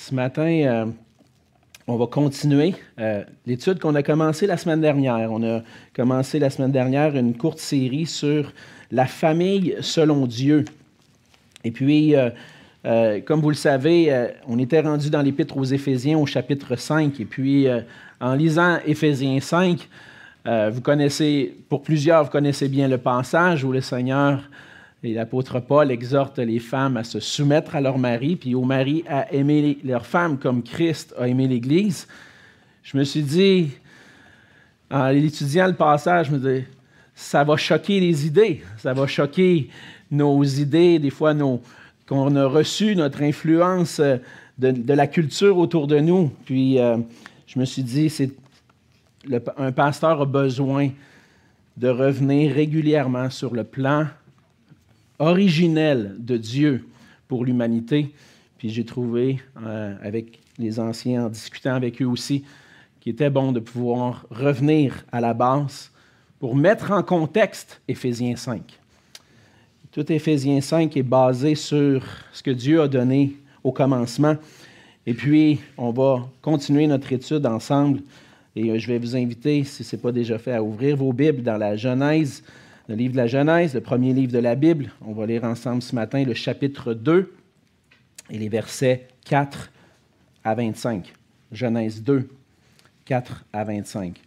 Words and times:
Ce 0.00 0.14
matin, 0.14 0.48
euh, 0.48 0.86
on 1.86 1.96
va 1.96 2.06
continuer 2.06 2.74
euh, 2.98 3.22
l'étude 3.44 3.78
qu'on 3.80 3.94
a 3.94 4.02
commencée 4.02 4.46
la 4.46 4.56
semaine 4.56 4.80
dernière. 4.80 5.30
On 5.30 5.42
a 5.42 5.60
commencé 5.94 6.38
la 6.38 6.48
semaine 6.48 6.72
dernière 6.72 7.14
une 7.18 7.36
courte 7.36 7.58
série 7.58 8.06
sur 8.06 8.50
la 8.90 9.04
famille 9.04 9.76
selon 9.82 10.26
Dieu. 10.26 10.64
Et 11.64 11.70
puis, 11.70 12.14
euh, 12.16 13.20
comme 13.26 13.42
vous 13.42 13.50
le 13.50 13.54
savez, 13.54 14.30
on 14.48 14.58
était 14.58 14.80
rendu 14.80 15.10
dans 15.10 15.20
l'Épître 15.20 15.58
aux 15.58 15.64
Éphésiens 15.64 16.16
au 16.16 16.24
chapitre 16.24 16.76
5. 16.76 17.20
Et 17.20 17.26
puis, 17.26 17.66
en 18.22 18.32
lisant 18.32 18.78
Éphésiens 18.86 19.38
5, 19.38 19.86
vous 20.46 20.80
connaissez, 20.80 21.54
pour 21.68 21.82
plusieurs, 21.82 22.24
vous 22.24 22.30
connaissez 22.30 22.68
bien 22.68 22.88
le 22.88 22.96
passage 22.96 23.64
où 23.64 23.70
le 23.70 23.82
Seigneur 23.82 24.48
et 25.02 25.14
l'apôtre 25.14 25.60
Paul 25.60 25.90
exhorte 25.90 26.38
les 26.38 26.58
femmes 26.58 26.98
à 26.98 27.04
se 27.04 27.20
soumettre 27.20 27.74
à 27.74 27.80
leur 27.80 27.98
mari, 27.98 28.36
puis 28.36 28.54
aux 28.54 28.64
maris 28.64 29.02
à 29.08 29.32
aimer 29.32 29.78
leur 29.82 30.04
femme 30.04 30.38
comme 30.38 30.62
Christ 30.62 31.14
a 31.18 31.26
aimé 31.26 31.48
l'Église. 31.48 32.06
Je 32.82 32.98
me 32.98 33.04
suis 33.04 33.22
dit, 33.22 33.70
en 34.90 35.08
étudiant 35.08 35.66
le 35.66 35.74
passage, 35.74 36.26
je 36.26 36.32
me 36.32 36.38
dis, 36.38 36.64
ça 37.14 37.44
va 37.44 37.56
choquer 37.56 37.98
les 37.98 38.26
idées, 38.26 38.62
ça 38.76 38.92
va 38.92 39.06
choquer 39.06 39.70
nos 40.10 40.42
idées, 40.44 40.98
des 40.98 41.10
fois 41.10 41.34
qu'on 42.06 42.36
a 42.36 42.46
reçu 42.46 42.94
notre 42.94 43.22
influence 43.22 44.00
de, 44.58 44.92
la 44.92 45.06
culture 45.06 45.56
autour 45.56 45.86
de 45.86 45.98
nous. 45.98 46.30
Puis 46.44 46.78
euh, 46.78 46.98
je 47.46 47.58
me 47.58 47.64
suis 47.64 47.82
dit, 47.82 48.10
c'est, 48.10 48.32
un 49.56 49.72
pasteur 49.72 50.20
a 50.20 50.26
besoin 50.26 50.90
de 51.76 51.88
revenir 51.88 52.54
régulièrement 52.54 53.30
sur 53.30 53.54
le 53.54 53.64
plan 53.64 54.06
originel 55.20 56.16
de 56.18 56.36
Dieu 56.36 56.88
pour 57.28 57.44
l'humanité. 57.44 58.12
Puis 58.58 58.70
j'ai 58.70 58.84
trouvé, 58.84 59.40
euh, 59.64 59.94
avec 60.02 60.40
les 60.58 60.80
anciens, 60.80 61.26
en 61.26 61.28
discutant 61.28 61.74
avec 61.74 62.02
eux 62.02 62.06
aussi, 62.06 62.44
qu'il 63.00 63.12
était 63.12 63.30
bon 63.30 63.52
de 63.52 63.60
pouvoir 63.60 64.26
revenir 64.30 65.04
à 65.12 65.20
la 65.20 65.32
base 65.32 65.90
pour 66.38 66.56
mettre 66.56 66.90
en 66.90 67.02
contexte 67.02 67.80
Éphésiens 67.86 68.34
5. 68.34 68.62
Tout 69.92 70.10
Éphésiens 70.10 70.60
5 70.60 70.96
est 70.96 71.02
basé 71.02 71.54
sur 71.54 72.02
ce 72.32 72.42
que 72.42 72.50
Dieu 72.50 72.80
a 72.80 72.88
donné 72.88 73.36
au 73.62 73.72
commencement. 73.72 74.36
Et 75.06 75.14
puis, 75.14 75.60
on 75.76 75.90
va 75.90 76.28
continuer 76.42 76.86
notre 76.86 77.12
étude 77.12 77.44
ensemble. 77.46 78.00
Et 78.56 78.70
euh, 78.70 78.78
je 78.78 78.86
vais 78.86 78.98
vous 78.98 79.16
inviter, 79.16 79.64
si 79.64 79.84
ce 79.84 79.96
n'est 79.96 80.02
pas 80.02 80.12
déjà 80.12 80.38
fait, 80.38 80.52
à 80.52 80.62
ouvrir 80.62 80.96
vos 80.96 81.12
Bibles 81.12 81.42
dans 81.42 81.56
la 81.56 81.76
Genèse 81.76 82.42
le 82.90 82.96
livre 82.96 83.12
de 83.12 83.18
la 83.18 83.28
Genèse, 83.28 83.74
le 83.74 83.80
premier 83.80 84.12
livre 84.12 84.32
de 84.32 84.40
la 84.40 84.56
Bible. 84.56 84.90
On 85.06 85.12
va 85.12 85.24
lire 85.24 85.44
ensemble 85.44 85.80
ce 85.80 85.94
matin 85.94 86.24
le 86.24 86.34
chapitre 86.34 86.92
2 86.92 87.32
et 88.30 88.36
les 88.36 88.48
versets 88.48 89.06
4 89.26 89.70
à 90.42 90.56
25. 90.56 91.12
Genèse 91.52 92.02
2, 92.02 92.28
4 93.04 93.44
à 93.52 93.62
25. 93.62 94.20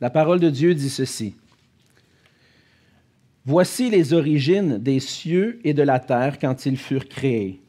La 0.00 0.10
parole 0.10 0.40
de 0.40 0.50
Dieu 0.50 0.74
dit 0.74 0.90
ceci. 0.90 1.36
Voici 3.44 3.88
les 3.88 4.12
origines 4.12 4.78
des 4.78 4.98
cieux 4.98 5.60
et 5.62 5.74
de 5.74 5.82
la 5.82 6.00
terre 6.00 6.40
quand 6.40 6.66
ils 6.66 6.76
furent 6.76 7.08
créés. 7.08 7.60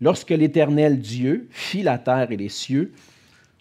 Lorsque 0.00 0.30
l'Éternel 0.30 0.98
Dieu 0.98 1.46
fit 1.52 1.84
la 1.84 1.98
terre 1.98 2.32
et 2.32 2.36
les 2.36 2.48
cieux, 2.48 2.92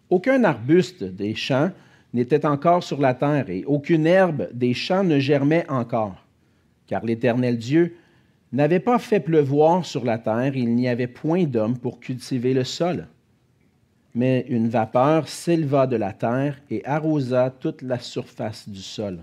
aucun 0.09 0.43
arbuste 0.43 1.03
des 1.03 1.35
champs 1.35 1.71
n'était 2.13 2.45
encore 2.45 2.83
sur 2.83 2.99
la 2.99 3.13
terre 3.13 3.49
et 3.49 3.63
aucune 3.65 4.07
herbe 4.07 4.47
des 4.53 4.73
champs 4.73 5.03
ne 5.03 5.19
germait 5.19 5.69
encore, 5.69 6.25
car 6.87 7.05
l'Éternel 7.05 7.57
Dieu 7.57 7.95
n'avait 8.53 8.79
pas 8.79 8.99
fait 8.99 9.19
pleuvoir 9.19 9.85
sur 9.85 10.05
la 10.05 10.17
terre, 10.17 10.55
il 10.55 10.73
n'y 10.73 10.87
avait 10.87 11.07
point 11.07 11.43
d'homme 11.43 11.77
pour 11.77 11.99
cultiver 11.99 12.53
le 12.53 12.63
sol. 12.63 13.07
Mais 14.15 14.45
une 14.49 14.69
vapeur 14.69 15.27
s'éleva 15.27 15.85
de 15.85 15.97
la 15.97 16.13
terre 16.13 16.57
et 16.71 16.83
arrosa 16.85 17.53
toute 17.59 17.81
la 17.81 17.99
surface 17.99 18.67
du 18.67 18.81
sol. 18.81 19.19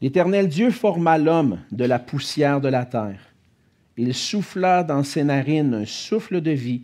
L'Éternel 0.00 0.48
Dieu 0.48 0.70
forma 0.70 1.16
l'homme 1.16 1.60
de 1.70 1.84
la 1.84 1.98
poussière 1.98 2.60
de 2.60 2.68
la 2.68 2.84
terre. 2.84 3.20
Il 3.96 4.14
souffla 4.14 4.82
dans 4.84 5.02
ses 5.02 5.24
narines 5.24 5.74
un 5.74 5.86
souffle 5.86 6.40
de 6.40 6.50
vie, 6.50 6.82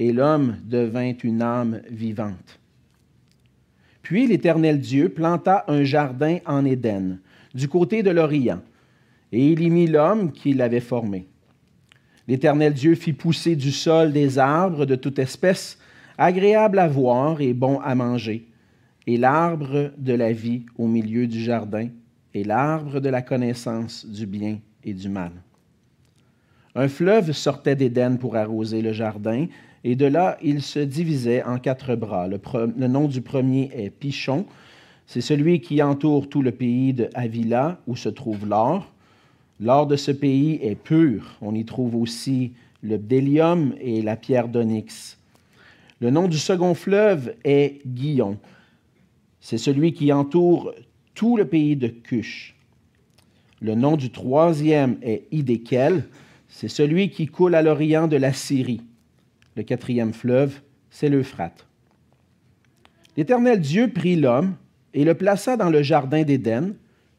et 0.00 0.14
l'homme 0.14 0.56
devint 0.64 1.12
une 1.22 1.42
âme 1.42 1.82
vivante. 1.90 2.58
Puis 4.00 4.26
l'Éternel 4.26 4.80
Dieu 4.80 5.10
planta 5.10 5.64
un 5.68 5.84
jardin 5.84 6.38
en 6.46 6.64
Éden, 6.64 7.18
du 7.54 7.68
côté 7.68 8.02
de 8.02 8.10
l'Orient, 8.10 8.62
et 9.30 9.52
il 9.52 9.60
y 9.60 9.68
mit 9.68 9.86
l'homme 9.86 10.32
qu'il 10.32 10.62
avait 10.62 10.80
formé. 10.80 11.28
L'Éternel 12.26 12.72
Dieu 12.72 12.94
fit 12.94 13.12
pousser 13.12 13.56
du 13.56 13.70
sol 13.70 14.10
des 14.12 14.38
arbres 14.38 14.86
de 14.86 14.96
toute 14.96 15.18
espèce, 15.18 15.78
agréables 16.16 16.78
à 16.78 16.88
voir 16.88 17.42
et 17.42 17.52
bons 17.52 17.78
à 17.80 17.94
manger, 17.94 18.48
et 19.06 19.18
l'arbre 19.18 19.92
de 19.98 20.14
la 20.14 20.32
vie 20.32 20.64
au 20.78 20.86
milieu 20.86 21.26
du 21.26 21.40
jardin, 21.40 21.88
et 22.32 22.42
l'arbre 22.42 23.00
de 23.00 23.08
la 23.10 23.20
connaissance 23.20 24.06
du 24.06 24.24
bien 24.24 24.60
et 24.82 24.94
du 24.94 25.10
mal. 25.10 25.32
Un 26.74 26.88
fleuve 26.88 27.32
sortait 27.32 27.76
d'Éden 27.76 28.16
pour 28.16 28.36
arroser 28.36 28.80
le 28.80 28.92
jardin, 28.92 29.46
et 29.82 29.96
de 29.96 30.04
là, 30.04 30.36
il 30.42 30.62
se 30.62 30.78
divisait 30.78 31.42
en 31.42 31.58
quatre 31.58 31.94
bras. 31.96 32.28
Le, 32.28 32.86
nom 32.86 33.08
du 33.08 33.22
premier 33.22 33.70
est 33.74 33.90
Pichon. 33.90 34.46
C'est 35.06 35.22
celui 35.22 35.60
qui 35.60 35.82
entoure 35.82 36.28
tout 36.28 36.42
le 36.42 36.52
pays 36.52 36.92
de 36.92 37.08
Avila, 37.14 37.80
où 37.86 37.96
se 37.96 38.08
trouve 38.08 38.46
l'or. 38.46 38.92
L'or 39.58 39.86
de 39.86 39.96
ce 39.96 40.10
pays 40.10 40.58
est 40.62 40.74
pur. 40.74 41.36
On 41.40 41.54
y 41.54 41.64
trouve 41.64 41.96
aussi 41.96 42.52
le 42.82 42.98
bdellium 42.98 43.74
et 43.80 44.02
la 44.02 44.16
pierre 44.16 44.48
d'onyx. 44.48 45.18
Le 46.00 46.10
nom 46.10 46.28
du 46.28 46.38
second 46.38 46.74
fleuve 46.74 47.34
est 47.44 47.80
Guillon. 47.86 48.38
C'est 49.40 49.58
celui 49.58 49.92
qui 49.92 50.12
entoure 50.12 50.74
tout 51.14 51.36
le 51.36 51.46
pays 51.46 51.76
de 51.76 51.88
Cush. 51.88 52.54
Le 53.60 53.74
nom 53.74 53.96
du 53.96 54.10
troisième 54.10 54.98
est 55.02 55.26
Idékel. 55.32 56.04
C'est 56.48 56.68
celui 56.68 57.10
qui 57.10 57.26
coule 57.26 57.54
à 57.54 57.62
l'orient 57.62 58.08
de 58.08 58.16
la 58.16 58.32
Syrie. 58.32 58.82
Le 59.60 59.64
quatrième 59.64 60.14
fleuve, 60.14 60.62
c'est 60.88 61.10
l'Euphrate. 61.10 61.66
L'Éternel 63.18 63.60
Dieu 63.60 63.92
prit 63.92 64.16
l'homme 64.16 64.54
et 64.94 65.04
le 65.04 65.12
plaça 65.12 65.58
dans 65.58 65.68
le 65.68 65.82
jardin 65.82 66.22
d'Éden 66.22 66.72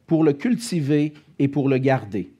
pour 0.08 0.24
le 0.24 0.34
cultiver 0.34 1.14
et 1.38 1.48
pour 1.48 1.70
le 1.70 1.78
garder. 1.78 2.32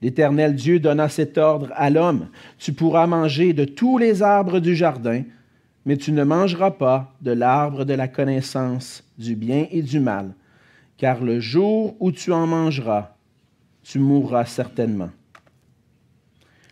L'Éternel 0.00 0.54
Dieu 0.54 0.78
donna 0.78 1.08
cet 1.08 1.38
ordre 1.38 1.72
à 1.74 1.90
l'homme, 1.90 2.28
Tu 2.56 2.72
pourras 2.72 3.08
manger 3.08 3.52
de 3.52 3.64
tous 3.64 3.98
les 3.98 4.22
arbres 4.22 4.60
du 4.60 4.76
jardin, 4.76 5.24
mais 5.84 5.96
tu 5.96 6.12
ne 6.12 6.22
mangeras 6.22 6.70
pas 6.70 7.12
de 7.20 7.32
l'arbre 7.32 7.84
de 7.84 7.94
la 7.94 8.06
connaissance 8.06 9.02
du 9.18 9.34
bien 9.34 9.66
et 9.72 9.82
du 9.82 9.98
mal, 9.98 10.36
car 10.98 11.20
le 11.20 11.40
jour 11.40 11.96
où 11.98 12.12
tu 12.12 12.30
en 12.30 12.46
mangeras, 12.46 13.16
tu 13.82 13.98
mourras 13.98 14.44
certainement. 14.44 15.10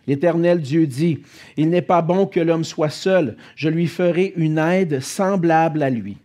L'Éternel 0.09 0.59
Dieu 0.59 0.87
dit, 0.87 1.19
Il 1.55 1.69
n'est 1.69 1.83
pas 1.83 2.01
bon 2.01 2.25
que 2.25 2.39
l'homme 2.39 2.63
soit 2.63 2.89
seul, 2.89 3.37
je 3.55 3.69
lui 3.69 3.85
ferai 3.85 4.33
une 4.37 4.57
aide 4.57 5.01
semblable 5.01 5.83
à 5.83 5.91
lui. 5.91 6.17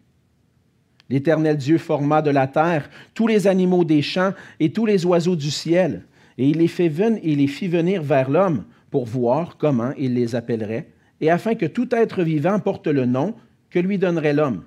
L'Éternel 1.11 1.59
Dieu 1.59 1.77
forma 1.77 2.23
de 2.23 2.31
la 2.31 2.47
terre 2.47 2.89
tous 3.13 3.27
les 3.27 3.47
animaux 3.47 3.85
des 3.85 4.01
champs 4.01 4.33
et 4.59 4.73
tous 4.73 4.87
les 4.87 5.05
oiseaux 5.05 5.37
du 5.37 5.51
ciel, 5.51 6.07
et 6.39 6.49
il 6.49 6.57
les, 6.57 6.67
fit 6.67 7.69
venir 7.69 8.03
vers 8.03 8.31
l'homme 8.31 8.65
pour 8.91 9.05
voir 9.05 9.59
comment 9.59 9.93
il 9.99 10.15
les 10.15 10.35
appellerait, 10.35 10.89
et 11.21 11.31
afin 11.31 11.55
que 11.55 11.67
tout 11.67 11.95
être 11.95 12.23
vivant 12.23 12.61
porte 12.61 12.87
le 12.87 13.05
nom 13.05 13.35
que 13.69 13.81
lui 13.81 13.99
donnerait 13.99 14.33
l'homme. 14.33 14.63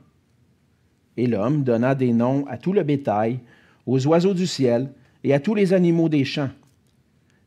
Et 1.17 1.25
l'homme 1.25 1.63
donna 1.63 1.95
des 1.95 2.13
noms 2.13 2.45
à 2.45 2.59
tout 2.59 2.71
le 2.71 2.83
bétail, 2.83 3.39
aux 3.87 4.05
oiseaux 4.05 4.35
du 4.35 4.45
ciel 4.45 4.91
et 5.23 5.33
à 5.33 5.39
tous 5.39 5.55
les 5.55 5.73
animaux 5.73 6.07
des 6.07 6.23
champs. 6.23 6.51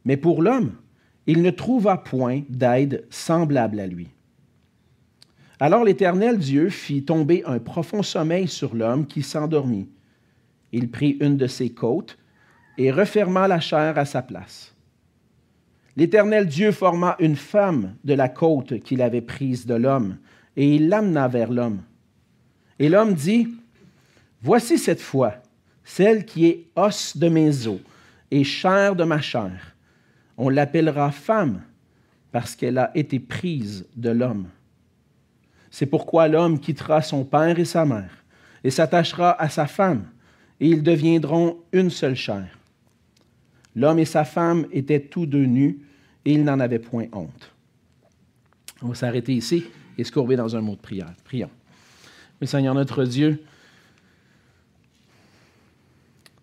Mais 0.04 0.16
pour 0.16 0.42
l'homme, 0.42 0.72
il 1.30 1.42
ne 1.42 1.50
trouva 1.50 1.97
point 1.97 2.42
d'aide 2.48 3.06
semblable 3.09 3.78
à 3.78 3.86
lui. 3.86 4.09
Alors 5.60 5.84
l'Éternel 5.84 6.38
Dieu 6.38 6.71
fit 6.71 7.04
tomber 7.04 7.44
un 7.47 7.60
profond 7.60 8.03
sommeil 8.03 8.48
sur 8.48 8.74
l'homme 8.74 9.06
qui 9.06 9.22
s'endormit. 9.22 9.88
Il 10.72 10.91
prit 10.91 11.18
une 11.21 11.36
de 11.36 11.47
ses 11.47 11.71
côtes 11.71 12.18
et 12.78 12.91
referma 12.91 13.47
la 13.47 13.60
chair 13.60 13.97
à 13.97 14.06
sa 14.06 14.22
place. 14.22 14.74
L'Éternel 15.94 16.48
Dieu 16.48 16.72
forma 16.72 17.15
une 17.21 17.36
femme 17.36 17.94
de 18.03 18.15
la 18.15 18.28
côte 18.28 18.80
qu'il 18.80 19.00
avait 19.00 19.21
prise 19.21 19.66
de 19.66 19.74
l'homme, 19.74 20.16
et 20.56 20.74
il 20.74 20.88
l'amena 20.88 21.28
vers 21.28 21.53
l'homme. 21.53 21.82
Et 22.80 22.88
l'homme 22.88 23.15
dit, 23.15 23.47
Voici 24.42 24.78
cette 24.78 25.00
fois 25.00 25.34
celle 25.84 26.24
qui 26.24 26.47
est 26.47 26.66
os 26.74 27.16
de 27.16 27.28
mes 27.28 27.68
os 27.68 27.78
et 28.32 28.42
chair 28.42 28.97
de 28.97 29.04
ma 29.04 29.21
chair. 29.21 29.69
On 30.42 30.48
l'appellera 30.48 31.10
femme 31.13 31.60
parce 32.33 32.57
qu'elle 32.57 32.78
a 32.78 32.91
été 32.95 33.21
prise 33.21 33.87
de 33.95 34.09
l'homme. 34.09 34.48
C'est 35.71 35.84
pourquoi 35.84 36.28
l'homme 36.28 36.59
quittera 36.59 37.03
son 37.03 37.25
père 37.25 37.59
et 37.59 37.66
sa 37.66 37.84
mère 37.84 38.25
et 38.65 38.71
s'attachera 38.71 39.39
à 39.39 39.51
sa 39.51 39.66
femme, 39.66 40.07
et 40.59 40.69
ils 40.69 40.83
deviendront 40.83 41.59
une 41.72 41.91
seule 41.91 42.16
chair. 42.16 42.47
L'homme 43.77 43.98
et 43.98 44.07
sa 44.07 44.25
femme 44.25 44.66
étaient 44.72 45.01
tous 45.01 45.27
deux 45.27 45.45
nus 45.45 45.78
et 46.25 46.33
ils 46.33 46.45
n'en 46.45 46.59
avaient 46.59 46.78
point 46.78 47.07
honte. 47.13 47.53
On 48.81 48.89
va 48.89 48.95
s'arrêter 48.95 49.34
ici 49.34 49.65
et 49.98 50.04
se 50.04 50.10
courber 50.10 50.37
dans 50.37 50.57
un 50.57 50.63
mot 50.63 50.75
de 50.75 50.81
prière. 50.81 51.13
Prions. 51.22 51.51
Mais 52.41 52.47
Seigneur 52.47 52.75
notre 52.75 53.04
Dieu, 53.04 53.45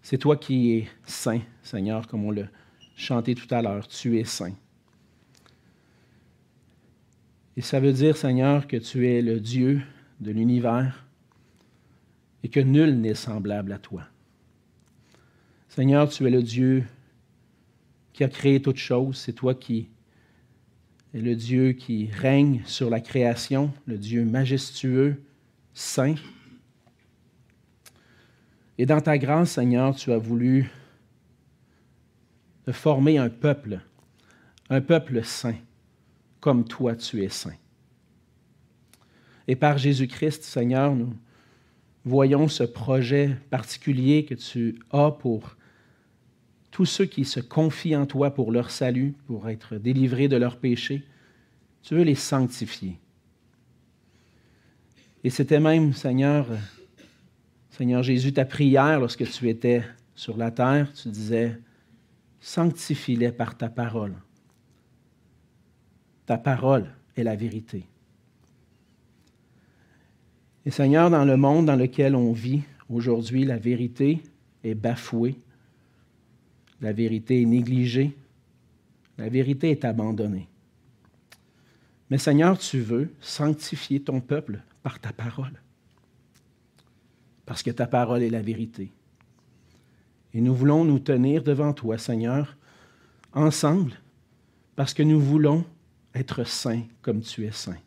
c'est 0.04 0.20
toi 0.20 0.38
qui 0.38 0.74
es 0.74 0.88
saint, 1.04 1.42
Seigneur, 1.64 2.08
comme 2.08 2.26
on 2.26 2.32
l'a 2.32 2.44
chanté 2.98 3.36
tout 3.36 3.48
à 3.54 3.62
l'heure. 3.62 3.88
Tu 3.88 4.20
es 4.20 4.26
saint. 4.26 4.56
Et 7.56 7.62
ça 7.62 7.80
veut 7.80 7.94
dire, 7.94 8.18
Seigneur, 8.18 8.68
que 8.68 8.76
tu 8.76 9.08
es 9.08 9.22
le 9.22 9.40
Dieu 9.40 9.82
de 10.20 10.32
l'univers 10.32 11.06
et 12.44 12.50
que 12.50 12.60
nul 12.60 13.00
n'est 13.00 13.16
semblable 13.16 13.72
à 13.72 13.80
toi. 13.80 14.04
Seigneur, 15.70 16.10
tu 16.10 16.26
es 16.28 16.30
le 16.30 16.44
Dieu 16.44 16.84
qui 18.14 18.24
a 18.24 18.30
créé 18.30 18.62
toutes 18.62 18.78
choses. 18.78 19.18
C'est 19.18 19.34
toi 19.34 19.56
qui 19.56 19.90
es 21.14 21.20
le 21.20 21.36
Dieu 21.36 21.74
qui 21.74 22.10
règne 22.12 22.62
sur 22.66 22.90
la 22.90 23.00
création, 23.00 23.72
le 23.86 23.98
Dieu 23.98 24.26
majestueux, 24.26 25.22
saint. 25.74 26.16
Et 28.78 28.86
dans 28.86 29.02
ta 29.02 29.18
grâce, 29.18 29.52
Seigneur, 29.52 29.96
tu 29.96 30.12
as 30.12 30.18
voulu 30.18 30.70
former 32.72 33.18
un 33.18 33.30
peuple, 33.30 33.80
un 34.69 34.81
peuple 34.81 35.24
saint, 35.24 35.56
comme 36.40 36.66
toi 36.66 36.96
tu 36.96 37.24
es 37.24 37.30
saint. 37.30 37.56
Et 39.48 39.56
par 39.56 39.78
Jésus-Christ, 39.78 40.44
Seigneur, 40.44 40.94
nous 40.94 41.14
voyons 42.04 42.48
ce 42.48 42.64
projet 42.64 43.38
particulier 43.50 44.25
que 44.25 44.34
tu 44.34 44.80
as 44.92 45.12
pour 45.12 45.56
tous 46.72 46.86
ceux 46.86 47.06
qui 47.06 47.25
se 47.25 47.40
confient 47.40 47.96
en 47.96 48.06
toi 48.06 48.31
pour 48.31 48.52
leur 48.52 48.70
salut, 48.70 49.16
pour 49.25 49.50
être 49.50 49.78
délivrés 49.78 50.28
de 50.28 50.36
leurs 50.36 50.58
péchés. 50.58 51.04
Tu 51.81 51.96
veux 51.96 52.04
les 52.04 52.16
sanctifier. 52.16 53.00
Et 55.24 55.30
c'était 55.30 55.60
même, 55.60 55.94
Seigneur, 55.94 56.46
Seigneur 57.72 58.04
Jésus, 58.04 58.34
ta 58.34 58.46
prière 58.46 59.00
lorsque 59.00 59.30
tu 59.30 59.50
étais 59.50 59.84
sur 60.13 60.38
la 60.38 60.52
terre, 60.52 60.92
tu 60.94 61.10
disais, 61.10 61.60
sanctifie-les 62.39 63.31
par 63.31 63.57
ta 63.57 63.69
parole. 63.69 64.16
Ta 66.25 66.38
parole 66.38 66.94
est 67.16 67.24
la 67.24 67.36
vérité. 67.36 67.86
Et 70.66 70.72
Seigneur, 70.72 71.10
dans 71.10 71.24
le 71.24 71.38
monde 71.38 71.66
dans 71.66 71.75
lequel 71.75 72.16
on 72.16 72.34
vit 72.34 72.62
aujourd'hui, 72.89 73.45
la 73.45 73.57
vérité 73.57 74.22
est 74.63 74.75
bafouée, 74.75 75.39
la 76.81 76.92
vérité 76.92 77.42
est 77.42 77.45
négligée, 77.45 78.18
la 79.18 79.30
vérité 79.30 79.72
est 79.72 79.86
abandonnée. 79.86 80.48
Mais 82.10 82.18
Seigneur, 82.18 82.57
tu 82.57 82.80
veux 82.80 83.13
sanctifier 83.22 84.01
ton 84.01 84.19
peuple 84.19 84.62
par 84.84 85.00
ta 85.00 85.12
parole 85.12 85.62
parce 87.48 87.63
que 87.63 87.72
ta 87.72 87.88
parole 87.88 88.22
est 88.22 88.30
la 88.30 88.42
vérité. 88.42 88.92
Et 90.38 90.42
nous 90.42 90.54
voulons 90.54 90.86
nous 90.86 91.00
tenir 91.00 91.42
devant 91.42 91.74
toi, 91.74 91.98
Seigneur, 91.98 92.57
ensemble, 93.34 93.94
parce 94.75 94.94
que 94.94 95.01
nous 95.01 95.19
voulons 95.19 95.66
être 96.13 96.44
saints 96.44 96.84
comme 97.01 97.22
tu 97.22 97.48
es 97.48 97.51
saint. 97.51 97.80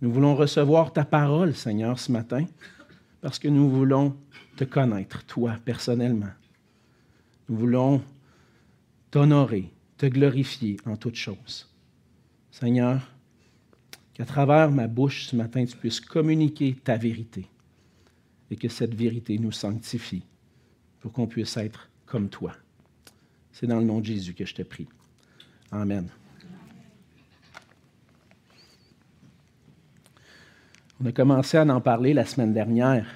Nous 0.00 0.10
voulons 0.10 0.34
recevoir 0.34 0.90
ta 0.94 1.04
parole, 1.04 1.54
Seigneur, 1.54 1.98
ce 1.98 2.12
matin, 2.12 2.46
parce 3.20 3.38
que 3.38 3.48
nous 3.48 3.68
voulons 3.68 4.16
te 4.56 4.64
connaître, 4.64 5.22
toi, 5.26 5.58
personnellement. 5.62 6.32
Nous 7.50 7.58
voulons 7.58 8.02
t'honorer, 9.10 9.70
te 9.98 10.06
glorifier 10.06 10.78
en 10.86 10.96
toutes 10.96 11.16
choses. 11.16 11.70
Seigneur, 12.50 13.06
qu'à 14.14 14.24
travers 14.24 14.70
ma 14.70 14.86
bouche 14.86 15.26
ce 15.26 15.36
matin, 15.36 15.66
tu 15.66 15.76
puisses 15.76 16.00
communiquer 16.00 16.74
ta 16.82 16.96
vérité 16.96 17.44
et 18.50 18.56
que 18.56 18.70
cette 18.70 18.94
vérité 18.94 19.38
nous 19.38 19.52
sanctifie 19.52 20.24
pour 21.00 21.12
qu'on 21.12 21.26
puisse 21.26 21.56
être 21.56 21.88
comme 22.06 22.28
toi. 22.28 22.52
C'est 23.52 23.66
dans 23.66 23.78
le 23.78 23.84
nom 23.84 24.00
de 24.00 24.06
Jésus 24.06 24.34
que 24.34 24.44
je 24.44 24.54
te 24.54 24.62
prie. 24.62 24.88
Amen. 25.72 26.08
On 31.02 31.06
a 31.06 31.12
commencé 31.12 31.56
à 31.56 31.64
en 31.64 31.80
parler 31.80 32.12
la 32.12 32.24
semaine 32.24 32.52
dernière. 32.52 33.06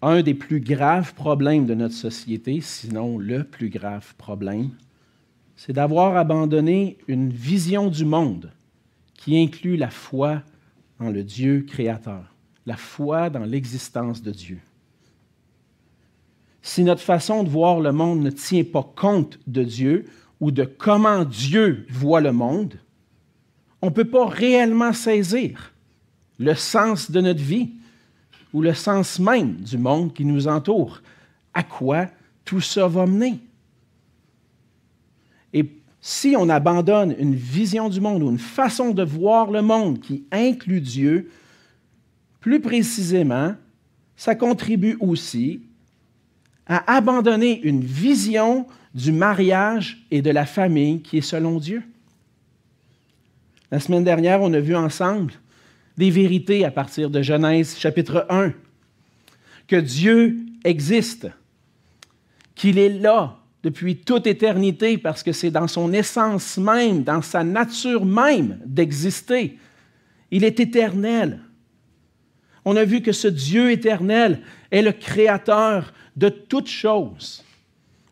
Un 0.00 0.22
des 0.22 0.34
plus 0.34 0.60
graves 0.60 1.14
problèmes 1.14 1.66
de 1.66 1.74
notre 1.74 1.94
société, 1.94 2.60
sinon 2.60 3.18
le 3.18 3.44
plus 3.44 3.68
grave 3.68 4.14
problème, 4.16 4.70
c'est 5.56 5.72
d'avoir 5.72 6.16
abandonné 6.16 6.98
une 7.08 7.30
vision 7.30 7.88
du 7.88 8.04
monde 8.04 8.52
qui 9.14 9.36
inclut 9.36 9.76
la 9.76 9.90
foi 9.90 10.42
en 11.00 11.10
le 11.10 11.24
Dieu 11.24 11.62
créateur 11.62 12.34
la 12.68 12.76
foi 12.76 13.30
dans 13.30 13.46
l'existence 13.46 14.22
de 14.22 14.30
Dieu. 14.30 14.60
Si 16.62 16.84
notre 16.84 17.02
façon 17.02 17.44
de 17.44 17.48
voir 17.48 17.80
le 17.80 17.92
monde 17.92 18.20
ne 18.20 18.30
tient 18.30 18.64
pas 18.64 18.82
compte 18.96 19.38
de 19.46 19.62
Dieu 19.62 20.06
ou 20.40 20.50
de 20.50 20.64
comment 20.64 21.24
Dieu 21.24 21.86
voit 21.90 22.20
le 22.20 22.32
monde, 22.32 22.78
on 23.80 23.86
ne 23.86 23.92
peut 23.92 24.04
pas 24.04 24.26
réellement 24.26 24.92
saisir 24.92 25.72
le 26.38 26.54
sens 26.54 27.10
de 27.10 27.20
notre 27.20 27.42
vie 27.42 27.70
ou 28.52 28.62
le 28.62 28.74
sens 28.74 29.18
même 29.18 29.56
du 29.56 29.78
monde 29.78 30.12
qui 30.12 30.24
nous 30.24 30.48
entoure. 30.48 31.02
À 31.54 31.62
quoi 31.62 32.06
tout 32.44 32.60
ça 32.60 32.88
va 32.88 33.06
mener? 33.06 33.40
Et 35.52 35.68
si 36.00 36.34
on 36.36 36.48
abandonne 36.48 37.14
une 37.18 37.34
vision 37.34 37.88
du 37.88 38.00
monde 38.00 38.22
ou 38.22 38.30
une 38.30 38.38
façon 38.38 38.90
de 38.90 39.02
voir 39.02 39.50
le 39.50 39.62
monde 39.62 40.00
qui 40.00 40.24
inclut 40.30 40.80
Dieu, 40.80 41.30
plus 42.40 42.60
précisément, 42.60 43.54
ça 44.16 44.34
contribue 44.34 44.96
aussi 45.00 45.62
à 46.68 46.96
abandonner 46.96 47.60
une 47.62 47.82
vision 47.82 48.66
du 48.94 49.12
mariage 49.12 50.04
et 50.10 50.22
de 50.22 50.30
la 50.30 50.46
famille 50.46 51.00
qui 51.00 51.18
est 51.18 51.22
selon 51.22 51.58
Dieu. 51.58 51.82
La 53.70 53.80
semaine 53.80 54.04
dernière, 54.04 54.42
on 54.42 54.52
a 54.52 54.60
vu 54.60 54.76
ensemble 54.76 55.32
des 55.96 56.10
vérités 56.10 56.64
à 56.64 56.70
partir 56.70 57.10
de 57.10 57.22
Genèse 57.22 57.76
chapitre 57.76 58.26
1, 58.30 58.52
que 59.66 59.76
Dieu 59.76 60.38
existe, 60.64 61.28
qu'il 62.54 62.78
est 62.78 62.88
là 62.88 63.36
depuis 63.62 63.96
toute 63.96 64.26
éternité 64.26 64.96
parce 64.98 65.22
que 65.22 65.32
c'est 65.32 65.50
dans 65.50 65.68
son 65.68 65.92
essence 65.92 66.56
même, 66.56 67.02
dans 67.02 67.22
sa 67.22 67.44
nature 67.44 68.04
même 68.04 68.60
d'exister. 68.64 69.58
Il 70.30 70.44
est 70.44 70.60
éternel 70.60 71.40
on 72.68 72.76
a 72.76 72.84
vu 72.84 73.00
que 73.00 73.12
ce 73.12 73.28
Dieu 73.28 73.70
éternel 73.70 74.40
est 74.70 74.82
le 74.82 74.92
créateur 74.92 75.94
de 76.16 76.28
toutes 76.28 76.68
choses. 76.68 77.42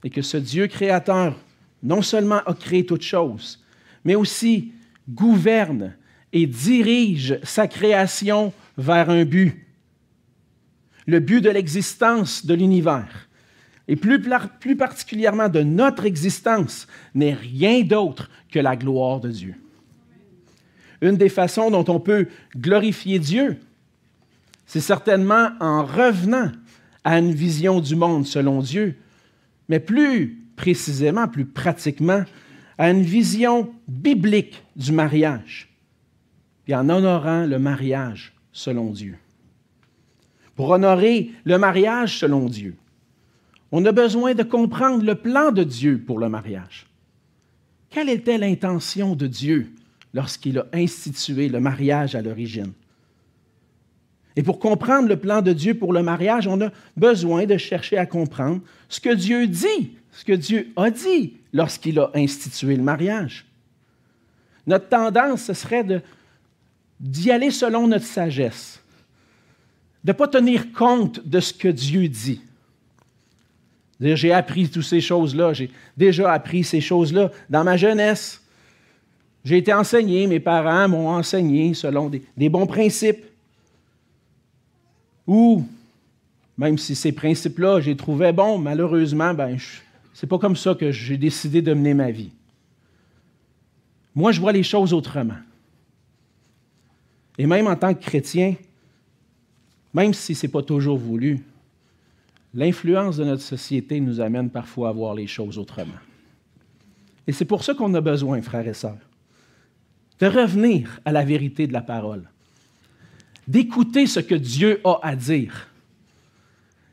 Et 0.02 0.08
que 0.08 0.22
ce 0.22 0.38
Dieu 0.38 0.66
créateur 0.66 1.38
non 1.82 2.00
seulement 2.00 2.40
a 2.46 2.54
créé 2.54 2.86
toutes 2.86 3.02
choses, 3.02 3.62
mais 4.02 4.14
aussi 4.14 4.72
gouverne 5.10 5.94
et 6.32 6.46
dirige 6.46 7.38
sa 7.42 7.68
création 7.68 8.54
vers 8.78 9.10
un 9.10 9.26
but. 9.26 9.66
Le 11.06 11.20
but 11.20 11.42
de 11.42 11.50
l'existence 11.50 12.46
de 12.46 12.54
l'univers, 12.54 13.28
et 13.88 13.96
plus, 13.96 14.22
plus, 14.58 14.76
particulièrement 14.76 15.50
de 15.50 15.60
notre 15.60 16.06
existence, 16.06 16.86
n'est 17.14 17.34
rien 17.34 17.82
d'autre 17.82 18.30
que 18.50 18.58
la 18.58 18.74
gloire 18.74 19.20
de 19.20 19.30
Dieu. 19.30 19.54
Une 21.02 21.18
des 21.18 21.28
façons 21.28 21.70
dont 21.70 21.84
on 21.88 22.00
peut 22.00 22.28
glorifier 22.56 23.18
Dieu, 23.18 23.60
c'est 24.66 24.80
certainement 24.80 25.50
en 25.60 25.84
revenant 25.84 26.50
à 27.04 27.18
une 27.18 27.32
vision 27.32 27.80
du 27.80 27.94
monde 27.94 28.26
selon 28.26 28.60
Dieu, 28.60 28.96
mais 29.68 29.80
plus 29.80 30.42
précisément, 30.56 31.28
plus 31.28 31.46
pratiquement, 31.46 32.24
à 32.78 32.90
une 32.90 33.02
vision 33.02 33.72
biblique 33.88 34.62
du 34.74 34.92
mariage, 34.92 35.68
et 36.66 36.74
en 36.74 36.88
honorant 36.88 37.46
le 37.46 37.58
mariage 37.58 38.34
selon 38.52 38.90
Dieu. 38.90 39.16
Pour 40.56 40.70
honorer 40.70 41.30
le 41.44 41.58
mariage 41.58 42.18
selon 42.18 42.46
Dieu, 42.46 42.76
on 43.72 43.84
a 43.84 43.92
besoin 43.92 44.34
de 44.34 44.42
comprendre 44.42 45.04
le 45.04 45.14
plan 45.14 45.52
de 45.52 45.62
Dieu 45.62 46.02
pour 46.04 46.18
le 46.18 46.28
mariage. 46.28 46.86
Quelle 47.90 48.08
était 48.08 48.38
l'intention 48.38 49.14
de 49.14 49.26
Dieu 49.26 49.70
lorsqu'il 50.12 50.58
a 50.58 50.66
institué 50.72 51.48
le 51.48 51.60
mariage 51.60 52.14
à 52.14 52.22
l'origine? 52.22 52.72
Et 54.36 54.42
pour 54.42 54.58
comprendre 54.58 55.08
le 55.08 55.16
plan 55.16 55.40
de 55.40 55.52
Dieu 55.52 55.74
pour 55.74 55.92
le 55.92 56.02
mariage, 56.02 56.46
on 56.46 56.60
a 56.60 56.70
besoin 56.96 57.46
de 57.46 57.56
chercher 57.56 57.96
à 57.96 58.06
comprendre 58.06 58.60
ce 58.88 59.00
que 59.00 59.14
Dieu 59.14 59.46
dit, 59.46 59.92
ce 60.12 60.24
que 60.24 60.34
Dieu 60.34 60.68
a 60.76 60.90
dit 60.90 61.34
lorsqu'il 61.52 61.98
a 61.98 62.10
institué 62.14 62.76
le 62.76 62.82
mariage. 62.82 63.46
Notre 64.66 64.88
tendance, 64.88 65.44
ce 65.44 65.54
serait 65.54 65.86
d'y 67.00 67.30
aller 67.30 67.50
selon 67.50 67.88
notre 67.88 68.04
sagesse, 68.04 68.82
de 70.04 70.12
ne 70.12 70.16
pas 70.16 70.28
tenir 70.28 70.72
compte 70.72 71.26
de 71.26 71.40
ce 71.40 71.54
que 71.54 71.68
Dieu 71.68 72.08
dit. 72.08 72.40
J'ai 74.00 74.32
appris 74.32 74.68
toutes 74.68 74.82
ces 74.82 75.00
choses-là. 75.00 75.52
J'ai 75.52 75.70
déjà 75.96 76.32
appris 76.32 76.64
ces 76.64 76.80
choses-là 76.80 77.30
dans 77.48 77.64
ma 77.64 77.76
jeunesse. 77.76 78.42
J'ai 79.44 79.58
été 79.58 79.72
enseigné, 79.72 80.26
mes 80.26 80.40
parents 80.40 80.88
m'ont 80.88 81.08
enseigné 81.08 81.72
selon 81.72 82.10
des, 82.10 82.48
bons 82.48 82.66
principes. 82.66 83.24
Ou, 85.26 85.66
même 86.56 86.78
si 86.78 86.94
ces 86.94 87.12
principes-là, 87.12 87.80
je 87.80 87.90
les 87.90 87.96
trouvais 87.96 88.32
bons, 88.32 88.58
malheureusement, 88.58 89.34
ben, 89.34 89.56
c'est 90.14 90.26
pas 90.26 90.38
comme 90.38 90.56
ça 90.56 90.74
que 90.74 90.90
j'ai 90.92 91.18
décidé 91.18 91.62
de 91.62 91.74
mener 91.74 91.94
ma 91.94 92.10
vie. 92.10 92.30
Moi, 94.14 94.32
je 94.32 94.40
vois 94.40 94.52
les 94.52 94.62
choses 94.62 94.92
autrement. 94.94 95.36
Et 97.38 97.46
même 97.46 97.66
en 97.66 97.76
tant 97.76 97.92
que 97.92 98.02
chrétien, 98.02 98.54
même 99.92 100.14
si 100.14 100.34
ce 100.34 100.46
n'est 100.46 100.52
pas 100.52 100.62
toujours 100.62 100.96
voulu, 100.96 101.44
l'influence 102.54 103.18
de 103.18 103.24
notre 103.24 103.42
société 103.42 104.00
nous 104.00 104.20
amène 104.20 104.48
parfois 104.48 104.88
à 104.88 104.92
voir 104.92 105.14
les 105.14 105.26
choses 105.26 105.58
autrement. 105.58 106.00
Et 107.26 107.32
c'est 107.32 107.44
pour 107.44 107.64
ça 107.64 107.74
qu'on 107.74 107.92
a 107.94 108.00
besoin, 108.00 108.40
frères 108.40 108.66
et 108.66 108.74
sœurs, 108.74 108.96
de 110.20 110.26
revenir 110.26 111.00
à 111.04 111.12
la 111.12 111.24
vérité 111.24 111.66
de 111.66 111.72
la 111.72 111.82
parole, 111.82 112.28
d'écouter 113.46 114.06
ce 114.06 114.20
que 114.20 114.34
Dieu 114.34 114.80
a 114.84 114.98
à 115.02 115.16
dire. 115.16 115.68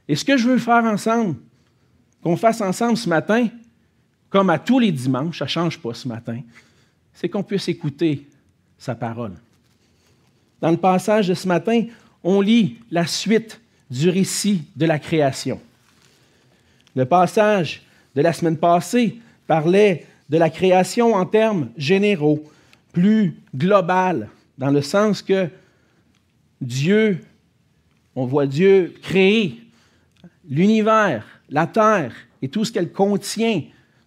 Et 0.08 0.16
ce 0.16 0.26
que 0.26 0.38
je 0.38 0.48
veux 0.48 0.58
faire 0.58 0.84
ensemble, 0.84 1.36
qu'on 2.22 2.38
fasse 2.38 2.62
ensemble 2.62 2.98
ce 2.98 3.10
matin, 3.10 3.48
comme 4.30 4.50
à 4.50 4.60
tous 4.60 4.80
les 4.80 4.92
dimanches, 4.92 5.40
ça 5.40 5.46
ne 5.46 5.50
change 5.50 5.80
pas 5.80 5.94
ce 5.94 6.08
matin, 6.08 6.40
c'est 7.14 7.30
qu'on 7.30 7.44
puisse 7.44 7.68
écouter 7.68 8.28
sa 8.78 8.96
parole. 8.96 9.34
Dans 10.62 10.72
le 10.72 10.78
passage 10.78 11.28
de 11.28 11.34
ce 11.34 11.48
matin, 11.48 11.86
on 12.24 12.42
lit 12.42 12.78
la 12.90 13.06
suite 13.06 13.60
du 13.90 14.10
récit 14.10 14.64
de 14.76 14.86
la 14.86 14.98
création. 14.98 15.60
Le 16.96 17.06
passage 17.06 17.82
de 18.16 18.22
la 18.22 18.34
semaine 18.34 18.58
passée 18.58 19.20
parlait 19.46 20.06
de 20.30 20.38
la 20.38 20.50
création 20.50 21.14
en 21.14 21.26
termes 21.26 21.70
généraux, 21.78 22.44
plus 22.92 23.36
global, 23.56 24.30
dans 24.58 24.72
le 24.72 24.82
sens 24.82 25.22
que 25.22 25.50
Dieu, 26.64 27.20
on 28.16 28.26
voit 28.26 28.48
Dieu 28.48 28.94
créer 29.02 29.62
l'univers, 30.50 31.26
la 31.50 31.68
terre 31.68 32.14
et 32.42 32.50
tout 32.50 32.66
ce 32.66 32.72
qu'elle 32.72 32.92
contient 32.92 33.62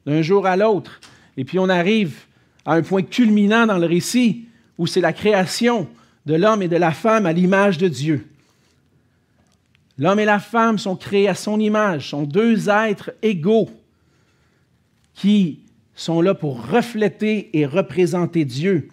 d'un 0.04 0.22
jour 0.22 0.46
à 0.46 0.56
l'autre. 0.56 1.00
Et 1.36 1.44
puis 1.44 1.58
on 1.58 1.68
arrive 1.68 2.24
à 2.64 2.74
un 2.74 2.82
point 2.82 3.02
culminant 3.02 3.66
dans 3.66 3.78
le 3.78 3.86
récit 3.86 4.46
où 4.78 4.86
c'est 4.86 5.00
la 5.00 5.12
création 5.12 5.88
de 6.26 6.34
l'homme 6.34 6.62
et 6.62 6.68
de 6.68 6.76
la 6.76 6.92
femme 6.92 7.26
à 7.26 7.32
l'image 7.32 7.78
de 7.78 7.88
Dieu. 7.88 8.26
L'homme 9.98 10.20
et 10.20 10.24
la 10.24 10.40
femme 10.40 10.78
sont 10.78 10.96
créés 10.96 11.28
à 11.28 11.34
son 11.34 11.58
image, 11.58 12.10
sont 12.10 12.24
deux 12.24 12.68
êtres 12.68 13.12
égaux 13.22 13.70
qui 15.14 15.60
sont 15.94 16.20
là 16.20 16.34
pour 16.34 16.66
refléter 16.68 17.58
et 17.58 17.64
représenter 17.64 18.44
Dieu 18.44 18.88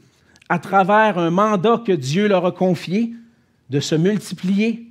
à 0.48 0.60
travers 0.60 1.18
un 1.18 1.30
mandat 1.30 1.82
que 1.86 1.92
Dieu 1.92 2.28
leur 2.28 2.46
a 2.46 2.52
confié 2.52 3.14
de 3.70 3.80
se 3.80 3.96
multiplier, 3.96 4.88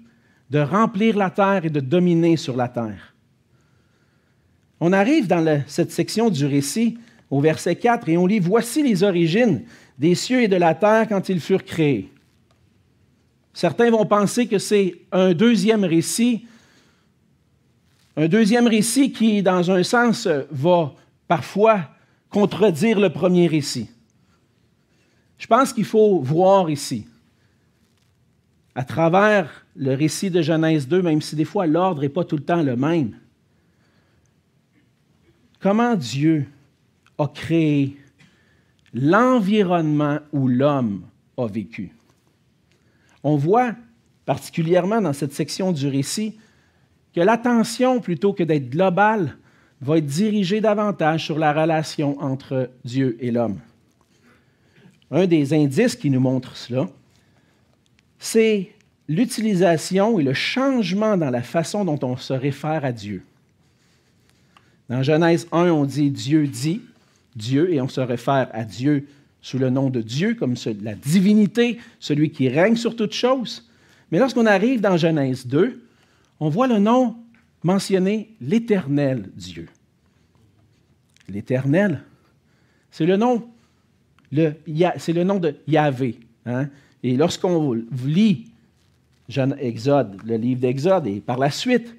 de 0.50 0.58
remplir 0.58 1.16
la 1.16 1.30
terre 1.30 1.64
et 1.64 1.70
de 1.70 1.80
dominer 1.80 2.36
sur 2.36 2.56
la 2.56 2.68
terre. 2.68 3.14
On 4.80 4.92
arrive 4.92 5.26
dans 5.26 5.62
cette 5.66 5.92
section 5.92 6.28
du 6.28 6.44
récit 6.44 6.98
au 7.30 7.40
verset 7.40 7.76
4 7.76 8.08
et 8.08 8.16
on 8.16 8.26
lit 8.26 8.40
Voici 8.40 8.82
les 8.82 9.02
origines 9.02 9.62
des 9.98 10.14
cieux 10.14 10.42
et 10.42 10.48
de 10.48 10.56
la 10.56 10.74
terre 10.74 11.06
quand 11.08 11.28
ils 11.28 11.40
furent 11.40 11.64
créés. 11.64 12.12
Certains 13.54 13.90
vont 13.90 14.06
penser 14.06 14.46
que 14.46 14.58
c'est 14.58 14.94
un 15.12 15.32
deuxième 15.32 15.84
récit, 15.84 16.46
un 18.16 18.26
deuxième 18.26 18.66
récit 18.66 19.12
qui, 19.12 19.42
dans 19.42 19.70
un 19.70 19.82
sens, 19.82 20.26
va 20.50 20.94
parfois 21.28 21.88
contredire 22.28 22.98
le 22.98 23.10
premier 23.10 23.46
récit. 23.46 23.88
Je 25.38 25.46
pense 25.46 25.72
qu'il 25.72 25.84
faut 25.84 26.20
voir 26.20 26.70
ici, 26.70 27.06
à 28.74 28.84
travers 28.84 29.66
le 29.76 29.94
récit 29.94 30.30
de 30.30 30.42
Genèse 30.42 30.88
2, 30.88 31.02
même 31.02 31.20
si 31.20 31.36
des 31.36 31.44
fois 31.44 31.66
l'ordre 31.66 32.02
n'est 32.02 32.08
pas 32.08 32.24
tout 32.24 32.36
le 32.36 32.42
temps 32.42 32.62
le 32.62 32.76
même, 32.76 33.16
comment 35.60 35.94
Dieu 35.94 36.46
a 37.18 37.26
créé 37.28 37.96
l'environnement 38.94 40.18
où 40.32 40.48
l'homme 40.48 41.02
a 41.36 41.46
vécu 41.46 41.92
on 43.24 43.36
voit 43.36 43.74
particulièrement 44.24 45.00
dans 45.00 45.12
cette 45.12 45.32
section 45.32 45.72
du 45.72 45.88
récit 45.88 46.38
que 47.14 47.20
l'attention, 47.20 48.00
plutôt 48.00 48.32
que 48.32 48.42
d'être 48.42 48.70
globale, 48.70 49.36
va 49.80 49.98
être 49.98 50.06
dirigée 50.06 50.60
davantage 50.60 51.24
sur 51.24 51.38
la 51.38 51.52
relation 51.52 52.18
entre 52.20 52.70
Dieu 52.84 53.16
et 53.20 53.30
l'homme. 53.30 53.58
Un 55.10 55.26
des 55.26 55.52
indices 55.52 55.96
qui 55.96 56.08
nous 56.08 56.20
montre 56.20 56.56
cela, 56.56 56.88
c'est 58.22 58.70
l'utilisation 59.08 60.20
et 60.20 60.22
le 60.22 60.32
changement 60.32 61.16
dans 61.16 61.30
la 61.30 61.42
façon 61.42 61.84
dont 61.84 61.98
on 62.02 62.16
se 62.16 62.32
réfère 62.32 62.84
à 62.84 62.92
Dieu. 62.92 63.24
Dans 64.88 65.02
Genèse 65.02 65.48
1, 65.50 65.72
on 65.72 65.84
dit 65.84 66.08
Dieu 66.08 66.46
dit, 66.46 66.82
Dieu, 67.34 67.72
et 67.72 67.80
on 67.80 67.88
se 67.88 68.00
réfère 68.00 68.48
à 68.52 68.62
Dieu 68.64 69.08
sous 69.40 69.58
le 69.58 69.70
nom 69.70 69.90
de 69.90 70.00
Dieu, 70.00 70.34
comme 70.34 70.54
la 70.82 70.94
divinité, 70.94 71.80
celui 71.98 72.30
qui 72.30 72.48
règne 72.48 72.76
sur 72.76 72.94
toutes 72.94 73.12
choses. 73.12 73.68
Mais 74.12 74.20
lorsqu'on 74.20 74.46
arrive 74.46 74.80
dans 74.80 74.96
Genèse 74.96 75.44
2, 75.48 75.82
on 76.38 76.48
voit 76.48 76.68
le 76.68 76.78
nom 76.78 77.16
mentionné 77.64 78.36
l'Éternel 78.40 79.30
Dieu. 79.34 79.66
L'Éternel, 81.28 82.04
c'est 82.92 83.06
le 83.06 83.16
nom, 83.16 83.48
c'est 84.32 85.12
le 85.12 85.24
nom 85.24 85.40
de 85.40 85.56
Yahvé. 85.66 86.20
Hein? 86.46 86.68
Et 87.02 87.16
lorsqu'on 87.16 87.74
lit 88.04 88.46
Exode, 89.58 90.20
le 90.24 90.36
livre 90.36 90.60
d'Exode, 90.60 91.06
et 91.06 91.20
par 91.20 91.38
la 91.38 91.50
suite, 91.50 91.96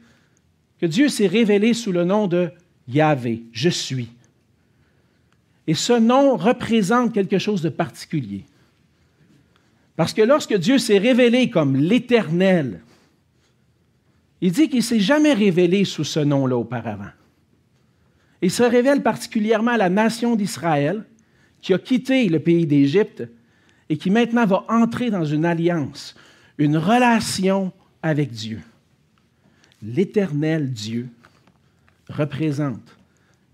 que 0.80 0.86
Dieu 0.86 1.08
s'est 1.08 1.28
révélé 1.28 1.74
sous 1.74 1.92
le 1.92 2.04
nom 2.04 2.28
de 2.28 2.52
Yahvé, 2.88 3.44
je 3.52 3.70
suis. 3.70 4.10
Et 5.66 5.74
ce 5.74 5.94
nom 5.94 6.36
représente 6.36 7.14
quelque 7.14 7.40
chose 7.40 7.62
de 7.62 7.70
particulier. 7.70 8.44
Parce 9.96 10.14
que 10.14 10.22
lorsque 10.22 10.56
Dieu 10.56 10.78
s'est 10.78 10.98
révélé 10.98 11.50
comme 11.50 11.76
l'Éternel, 11.76 12.82
il 14.42 14.52
dit 14.52 14.68
qu'il 14.68 14.80
ne 14.80 14.84
s'est 14.84 15.00
jamais 15.00 15.34
révélé 15.34 15.86
sous 15.86 16.04
ce 16.04 16.20
nom-là 16.20 16.58
auparavant. 16.58 17.12
Il 18.42 18.52
se 18.52 18.64
révèle 18.64 19.02
particulièrement 19.02 19.72
à 19.72 19.78
la 19.78 19.90
nation 19.90 20.36
d'Israël, 20.36 21.06
qui 21.62 21.74
a 21.74 21.80
quitté 21.80 22.28
le 22.28 22.40
pays 22.40 22.68
d'Égypte 22.68 23.24
et 23.94 23.98
qui 23.98 24.10
maintenant 24.10 24.48
va 24.48 24.66
entrer 24.70 25.12
dans 25.12 25.24
une 25.24 25.46
alliance, 25.46 26.16
une 26.58 26.78
relation 26.78 27.72
avec 28.02 28.32
Dieu. 28.32 28.60
L'Éternel 29.84 30.72
Dieu 30.72 31.10
représente 32.10 32.98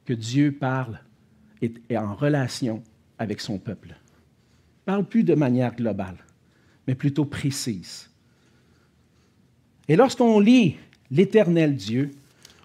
que 0.05 0.13
Dieu 0.13 0.53
parle 0.53 1.01
est, 1.61 1.97
en 1.97 2.15
relation 2.15 2.81
avec 3.17 3.41
son 3.41 3.57
peuple. 3.57 3.89
Il 3.89 4.85
parle 4.85 5.03
plus 5.03 5.25
de 5.25 5.35
manière 5.35 5.75
globale, 5.75 6.15
mais 6.87 6.95
plutôt 6.95 7.25
précise. 7.25 8.09
Et 9.89 9.97
lorsqu'on 9.97 10.39
lit 10.39 10.77
l'Éternel 11.11 11.75
Dieu, 11.75 12.11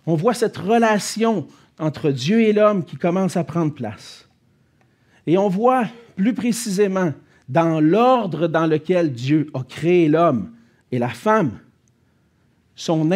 on 0.07 0.15
voit 0.15 0.35
cette 0.35 0.59
relation 0.59 1.49
entre 1.81 2.13
Dieu 2.13 2.41
et 2.43 2.53
l'homme 2.53 2.85
qui 2.85 2.97
commence 2.97 3.37
à 3.37 3.43
prendre 3.43 3.75
place. 3.75 4.29
Et 5.27 5.37
on 5.37 5.49
voit 5.49 5.89
plus 6.15 6.35
précisément 6.35 7.13
dans 7.49 7.81
l'ordre 7.81 8.49
dans 8.49 8.67
lequel 8.67 9.13
Dieu 9.13 9.51
a 9.55 9.63
créé 9.63 10.09
l'homme 10.09 10.51
et 10.91 10.99
la 10.99 11.11
femme, 11.11 11.59
son, 12.75 13.11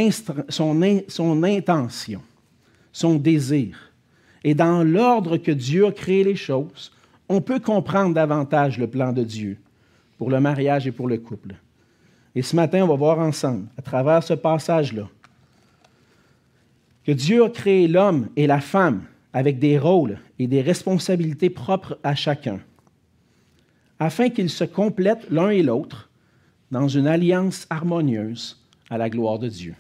intention, 1.45 2.23
son 2.93 3.15
désir 3.15 3.89
et 4.45 4.55
dans 4.55 4.83
l'ordre 4.83 5.37
que 5.37 5.51
Dieu 5.51 5.87
a 5.87 5.93
créé 5.93 6.25
les 6.25 6.37
choses, 6.37 6.93
on 7.29 7.41
peut 7.41 7.61
comprendre 7.61 8.15
davantage 8.15 8.79
le 8.79 8.87
plan 8.87 9.13
de 9.13 9.23
Dieu 9.23 9.59
pour 10.17 10.31
le 10.31 10.41
mariage 10.41 10.87
et 10.87 10.93
pour 10.93 11.09
le 11.09 11.19
couple. 11.19 11.55
Et 12.35 12.43
ce 12.43 12.57
matin, 12.57 12.85
on 12.85 12.89
va 12.89 12.95
voir 12.95 13.19
ensemble, 13.19 13.67
à 13.77 13.83
travers 13.83 14.23
ce 14.23 14.35
passage-là, 14.35 15.09
que 17.05 17.13
Dieu 17.13 17.45
a 17.45 17.51
créé 17.51 17.89
l'homme 17.89 18.29
et 18.37 18.47
la 18.47 18.61
femme 18.61 19.03
avec 19.33 19.59
des 19.59 19.79
rôles 19.79 20.19
et 20.39 20.47
des 20.47 20.63
responsabilités 20.63 21.51
propres 21.51 21.99
à 22.03 22.15
chacun, 22.15 22.61
afin 23.99 24.31
qu'ils 24.31 24.51
se 24.51 24.65
complètent 24.65 25.31
l'un 25.31 25.51
et 25.51 25.63
l'autre 25.63 26.09
dans 26.71 26.89
une 26.89 27.07
alliance 27.07 27.67
harmonieuse 27.71 28.63
à 28.91 28.99
la 28.99 29.11
gloire 29.11 29.39
de 29.39 29.49
Dieu. 29.49 29.75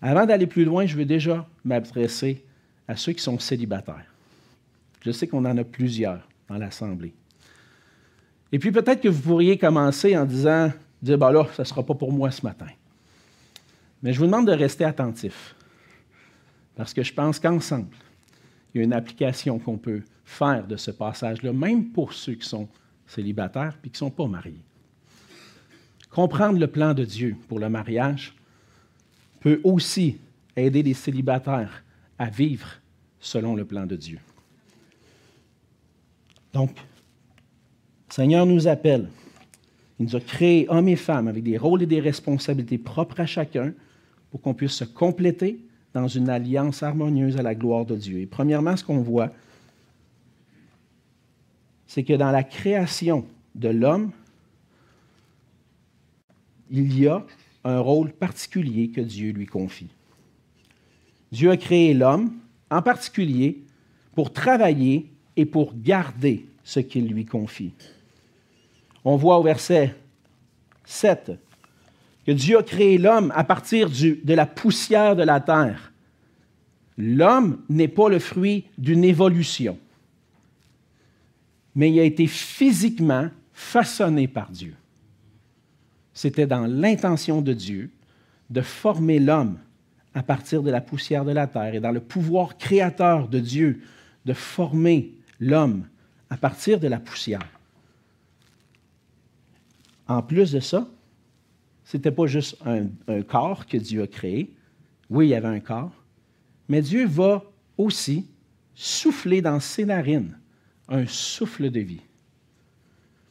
Avant 0.00 0.26
d'aller 0.26 0.46
plus 0.46 0.64
loin, 0.64 0.84
je 0.86 0.96
veux 0.96 1.06
déjà 1.06 1.46
m'adresser 1.64 2.44
à 2.86 2.96
ceux 2.96 3.12
qui 3.12 3.22
sont 3.22 3.38
célibataires. 3.38 4.04
Je 5.00 5.10
sais 5.10 5.26
qu'on 5.26 5.44
en 5.44 5.56
a 5.56 5.64
plusieurs 5.64 6.28
dans 6.48 6.56
l'Assemblée. 6.56 7.14
Et 8.52 8.58
puis 8.58 8.70
peut-être 8.70 9.00
que 9.00 9.08
vous 9.08 9.22
pourriez 9.22 9.58
commencer 9.58 10.16
en 10.16 10.24
disant, 10.24 10.70
dire, 11.02 11.18
ben 11.18 11.32
là, 11.32 11.46
ça 11.54 11.62
ne 11.62 11.66
sera 11.66 11.82
pas 11.82 11.94
pour 11.94 12.12
moi 12.12 12.30
ce 12.30 12.42
matin. 12.44 12.68
Mais 14.02 14.12
je 14.12 14.18
vous 14.18 14.26
demande 14.26 14.46
de 14.46 14.52
rester 14.52 14.84
attentif. 14.84 15.54
Parce 16.76 16.92
que 16.92 17.02
je 17.02 17.12
pense 17.12 17.38
qu'ensemble, 17.38 17.88
il 18.74 18.78
y 18.78 18.80
a 18.80 18.84
une 18.84 18.92
application 18.92 19.58
qu'on 19.58 19.78
peut 19.78 20.02
faire 20.24 20.66
de 20.66 20.76
ce 20.76 20.90
passage-là, 20.90 21.52
même 21.52 21.86
pour 21.90 22.12
ceux 22.12 22.34
qui 22.34 22.48
sont 22.48 22.68
célibataires 23.06 23.78
et 23.84 23.88
qui 23.88 23.94
ne 23.94 24.08
sont 24.08 24.10
pas 24.10 24.26
mariés. 24.26 24.62
Comprendre 26.10 26.58
le 26.58 26.66
plan 26.66 26.94
de 26.94 27.04
Dieu 27.04 27.36
pour 27.48 27.58
le 27.58 27.68
mariage 27.68 28.34
peut 29.40 29.60
aussi 29.62 30.18
aider 30.56 30.82
les 30.82 30.94
célibataires 30.94 31.84
à 32.18 32.30
vivre 32.30 32.68
selon 33.20 33.54
le 33.54 33.64
plan 33.64 33.86
de 33.86 33.96
Dieu. 33.96 34.18
Donc, 36.52 36.76
le 36.76 38.14
Seigneur 38.14 38.46
nous 38.46 38.68
appelle. 38.68 39.08
Il 39.98 40.06
nous 40.06 40.16
a 40.16 40.20
créés 40.20 40.66
hommes 40.68 40.88
et 40.88 40.96
femmes 40.96 41.28
avec 41.28 41.42
des 41.42 41.58
rôles 41.58 41.82
et 41.82 41.86
des 41.86 42.00
responsabilités 42.00 42.78
propres 42.78 43.20
à 43.20 43.26
chacun 43.26 43.72
pour 44.30 44.40
qu'on 44.40 44.54
puisse 44.54 44.72
se 44.72 44.84
compléter 44.84 45.63
dans 45.94 46.08
une 46.08 46.28
alliance 46.28 46.82
harmonieuse 46.82 47.36
à 47.38 47.42
la 47.42 47.54
gloire 47.54 47.86
de 47.86 47.96
Dieu. 47.96 48.18
Et 48.18 48.26
premièrement, 48.26 48.76
ce 48.76 48.84
qu'on 48.84 49.00
voit, 49.00 49.30
c'est 51.86 52.02
que 52.02 52.12
dans 52.12 52.32
la 52.32 52.42
création 52.42 53.24
de 53.54 53.68
l'homme, 53.68 54.10
il 56.70 56.98
y 56.98 57.06
a 57.06 57.24
un 57.62 57.78
rôle 57.78 58.12
particulier 58.12 58.88
que 58.88 59.00
Dieu 59.00 59.30
lui 59.30 59.46
confie. 59.46 59.88
Dieu 61.30 61.50
a 61.50 61.56
créé 61.56 61.94
l'homme, 61.94 62.32
en 62.70 62.82
particulier, 62.82 63.62
pour 64.14 64.32
travailler 64.32 65.10
et 65.36 65.46
pour 65.46 65.72
garder 65.76 66.46
ce 66.64 66.80
qu'il 66.80 67.06
lui 67.08 67.24
confie. 67.24 67.72
On 69.04 69.16
voit 69.16 69.38
au 69.38 69.42
verset 69.42 69.94
7 70.84 71.32
que 72.26 72.32
Dieu 72.32 72.58
a 72.58 72.62
créé 72.62 72.98
l'homme 72.98 73.32
à 73.34 73.44
partir 73.44 73.90
de 73.90 74.34
la 74.34 74.46
poussière 74.46 75.16
de 75.16 75.22
la 75.22 75.40
terre. 75.40 75.92
L'homme 76.96 77.60
n'est 77.68 77.88
pas 77.88 78.08
le 78.08 78.18
fruit 78.18 78.64
d'une 78.78 79.04
évolution, 79.04 79.78
mais 81.74 81.90
il 81.90 81.98
a 81.98 82.04
été 82.04 82.26
physiquement 82.26 83.28
façonné 83.52 84.28
par 84.28 84.50
Dieu. 84.50 84.74
C'était 86.12 86.46
dans 86.46 86.66
l'intention 86.66 87.42
de 87.42 87.52
Dieu 87.52 87.90
de 88.50 88.60
former 88.60 89.18
l'homme 89.18 89.58
à 90.14 90.22
partir 90.22 90.62
de 90.62 90.70
la 90.70 90.80
poussière 90.80 91.24
de 91.24 91.32
la 91.32 91.48
terre 91.48 91.74
et 91.74 91.80
dans 91.80 91.90
le 91.90 92.00
pouvoir 92.00 92.56
créateur 92.56 93.28
de 93.28 93.40
Dieu 93.40 93.82
de 94.24 94.32
former 94.32 95.12
l'homme 95.40 95.86
à 96.30 96.36
partir 96.36 96.78
de 96.78 96.86
la 96.86 97.00
poussière. 97.00 97.48
En 100.06 100.22
plus 100.22 100.52
de 100.52 100.60
ça, 100.60 100.86
ce 101.84 101.96
n'était 101.96 102.10
pas 102.10 102.26
juste 102.26 102.56
un, 102.64 102.86
un, 103.08 103.22
corps 103.22 103.66
que 103.66 103.76
Dieu 103.76 104.02
a 104.02 104.06
créé. 104.06 104.50
Oui, 105.10 105.26
il 105.26 105.30
y 105.30 105.34
avait 105.34 105.48
un 105.48 105.60
corps. 105.60 105.92
Mais 106.68 106.80
Dieu 106.80 107.06
va 107.06 107.44
aussi 107.76 108.26
souffler 108.74 109.42
dans 109.42 109.60
ses 109.60 109.84
narines 109.84 110.36
un 110.88 111.06
souffle 111.06 111.70
de 111.70 111.80
vie 111.80 112.02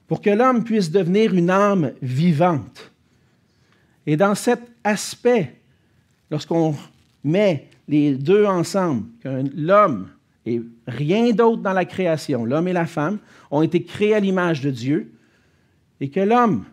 pour 0.08 0.22
que 0.22 0.30
l'homme 0.30 0.64
puisse 0.64 0.92
devenir 0.92 1.34
une 1.34 1.50
âme 1.50 1.94
vivante. 2.02 2.92
Et 4.06 4.18
dans 4.18 4.36
cet 4.36 4.60
aspect, 4.84 5.56
lorsqu'on 6.30 6.76
met 7.24 7.68
les 7.88 8.16
deux 8.16 8.46
ensemble, 8.46 9.08
que 9.22 9.44
l'homme 9.56 10.10
et 10.46 10.62
rien 10.88 11.32
d'autre 11.32 11.62
dans 11.62 11.74
la 11.74 11.86
création, 11.86 12.44
l'homme 12.46 12.68
et 12.68 12.74
la 12.74 12.86
femme, 12.86 13.18
ont 13.50 13.62
été 13.62 13.84
créés 13.84 14.14
à 14.14 14.20
l'image 14.20 14.62
de 14.62 14.72
Dieu, 14.72 15.12
et 16.02 16.10
que 16.10 16.20
l'homme 16.20 16.66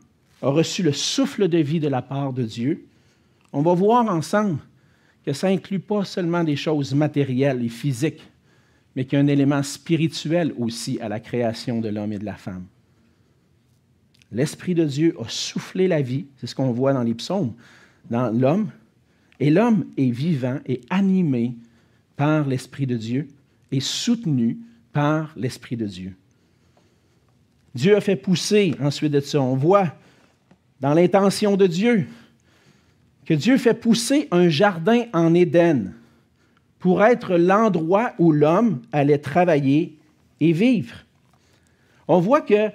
a 0.43 0.49
reçu 0.49 0.83
le 0.83 0.93
souffle 0.93 1.49
de 1.49 1.59
vie 1.59 1.81
de 1.81 1.89
la 1.89 2.03
part 2.03 2.33
de 2.33 2.43
Dieu, 2.43 2.87
on 3.53 3.63
va 3.63 3.75
voir 3.75 4.07
ensemble 4.09 4.59
que 5.25 5.33
ça 5.33 5.51
n'inclut 5.51 5.81
pas 5.81 6.05
seulement 6.05 6.45
des 6.45 6.57
choses 6.57 6.95
matérielles 6.95 7.65
et 7.65 7.69
physiques, 7.69 8.23
mais 8.97 9.05
qu'il 9.05 9.19
y 9.19 9.21
a 9.21 9.25
un 9.25 9.29
élément 9.29 9.63
spirituel 9.63 10.55
aussi 10.59 10.99
à 11.01 11.09
la 11.09 11.21
création 11.21 11.81
de 11.81 11.89
l'homme 11.89 12.13
et 12.13 12.19
de 12.19 12.25
la 12.25 12.37
femme. 12.37 12.67
L'Esprit 14.33 14.75
de 14.75 14.85
Dieu 14.85 15.15
a 15.21 15.29
soufflé 15.29 15.89
la 15.89 16.03
vie, 16.03 16.27
c'est 16.37 16.47
ce 16.47 16.55
qu'on 16.55 16.73
voit 16.73 16.93
dans 16.93 17.03
les 17.03 17.15
psaumes, 17.15 17.53
dans 18.09 18.31
l'homme, 18.31 18.71
et 19.41 19.51
l'homme 19.51 19.87
est 19.97 20.11
vivant 20.11 20.59
et 20.67 20.81
animé 20.91 21.55
par 22.17 22.47
l'Esprit 22.47 22.87
de 22.87 22.97
Dieu 22.97 23.29
et 23.73 23.81
soutenu 23.81 24.59
par 24.93 25.33
l'Esprit 25.37 25.77
de 25.77 25.87
Dieu. 25.87 26.15
Dieu 27.75 27.97
a 27.97 28.01
fait 28.01 28.17
pousser, 28.17 28.75
ensuite 28.81 29.13
de 29.13 29.21
ça, 29.21 29.41
on 29.41 29.57
voit 29.57 29.95
dans 30.81 30.95
l'intention 30.95 31.57
de 31.57 31.67
Dieu 31.67 32.07
que 33.27 33.35
Dieu 33.35 33.59
fait 33.59 33.75
pousser 33.75 34.29
un 34.31 34.49
jardin 34.49 35.05
en 35.13 35.35
Éden 35.35 35.95
pour 36.79 37.05
être 37.05 37.37
l'endroit 37.37 38.13
où 38.19 38.33
l'homme 38.33 38.81
allait 38.91 39.19
travailler 39.19 39.97
et 40.41 40.53
vivre. 40.53 40.97
On 42.09 42.19
voit 42.19 42.41
que 42.41 42.71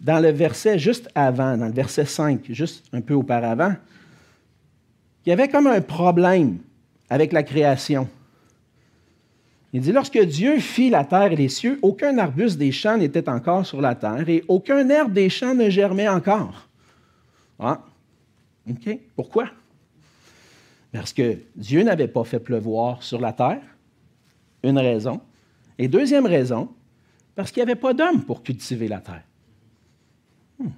dans 0.00 0.20
le 0.20 0.30
verset 0.30 0.78
juste 0.78 1.10
avant, 1.14 1.58
dans 1.58 1.66
le 1.66 1.72
verset 1.72 2.06
5, 2.06 2.46
juste 2.50 2.86
un 2.92 3.02
peu 3.02 3.14
auparavant, 3.14 3.74
il 5.26 5.28
y 5.28 5.32
avait 5.32 5.48
comme 5.48 5.66
un 5.66 5.82
problème 5.82 6.58
avec 7.10 7.32
la 7.32 7.42
création. 7.42 8.08
Il 9.72 9.82
dit, 9.82 9.92
lorsque 9.92 10.18
Dieu 10.18 10.58
fit 10.58 10.88
la 10.88 11.04
terre 11.04 11.32
et 11.32 11.36
les 11.36 11.48
cieux, 11.48 11.78
aucun 11.82 12.16
arbuste 12.18 12.58
des 12.58 12.72
champs 12.72 12.96
n'était 12.96 13.28
encore 13.28 13.66
sur 13.66 13.80
la 13.80 13.94
terre 13.94 14.28
et 14.28 14.42
aucun 14.48 14.88
herbe 14.88 15.12
des 15.12 15.28
champs 15.28 15.54
ne 15.54 15.68
germait 15.68 16.08
encore. 16.08 16.69
Ah, 17.60 17.84
OK. 18.68 18.98
Pourquoi? 19.14 19.50
Parce 20.92 21.12
que 21.12 21.38
Dieu 21.54 21.82
n'avait 21.82 22.08
pas 22.08 22.24
fait 22.24 22.40
pleuvoir 22.40 23.02
sur 23.02 23.20
la 23.20 23.32
terre. 23.32 23.62
Une 24.62 24.78
raison. 24.78 25.20
Et 25.78 25.88
deuxième 25.88 26.26
raison, 26.26 26.68
parce 27.34 27.50
qu'il 27.50 27.62
n'y 27.62 27.70
avait 27.70 27.80
pas 27.80 27.94
d'homme 27.94 28.24
pour 28.24 28.42
cultiver 28.42 28.88
la 28.88 29.00
terre. 29.00 29.22
Hmm. 30.58 30.70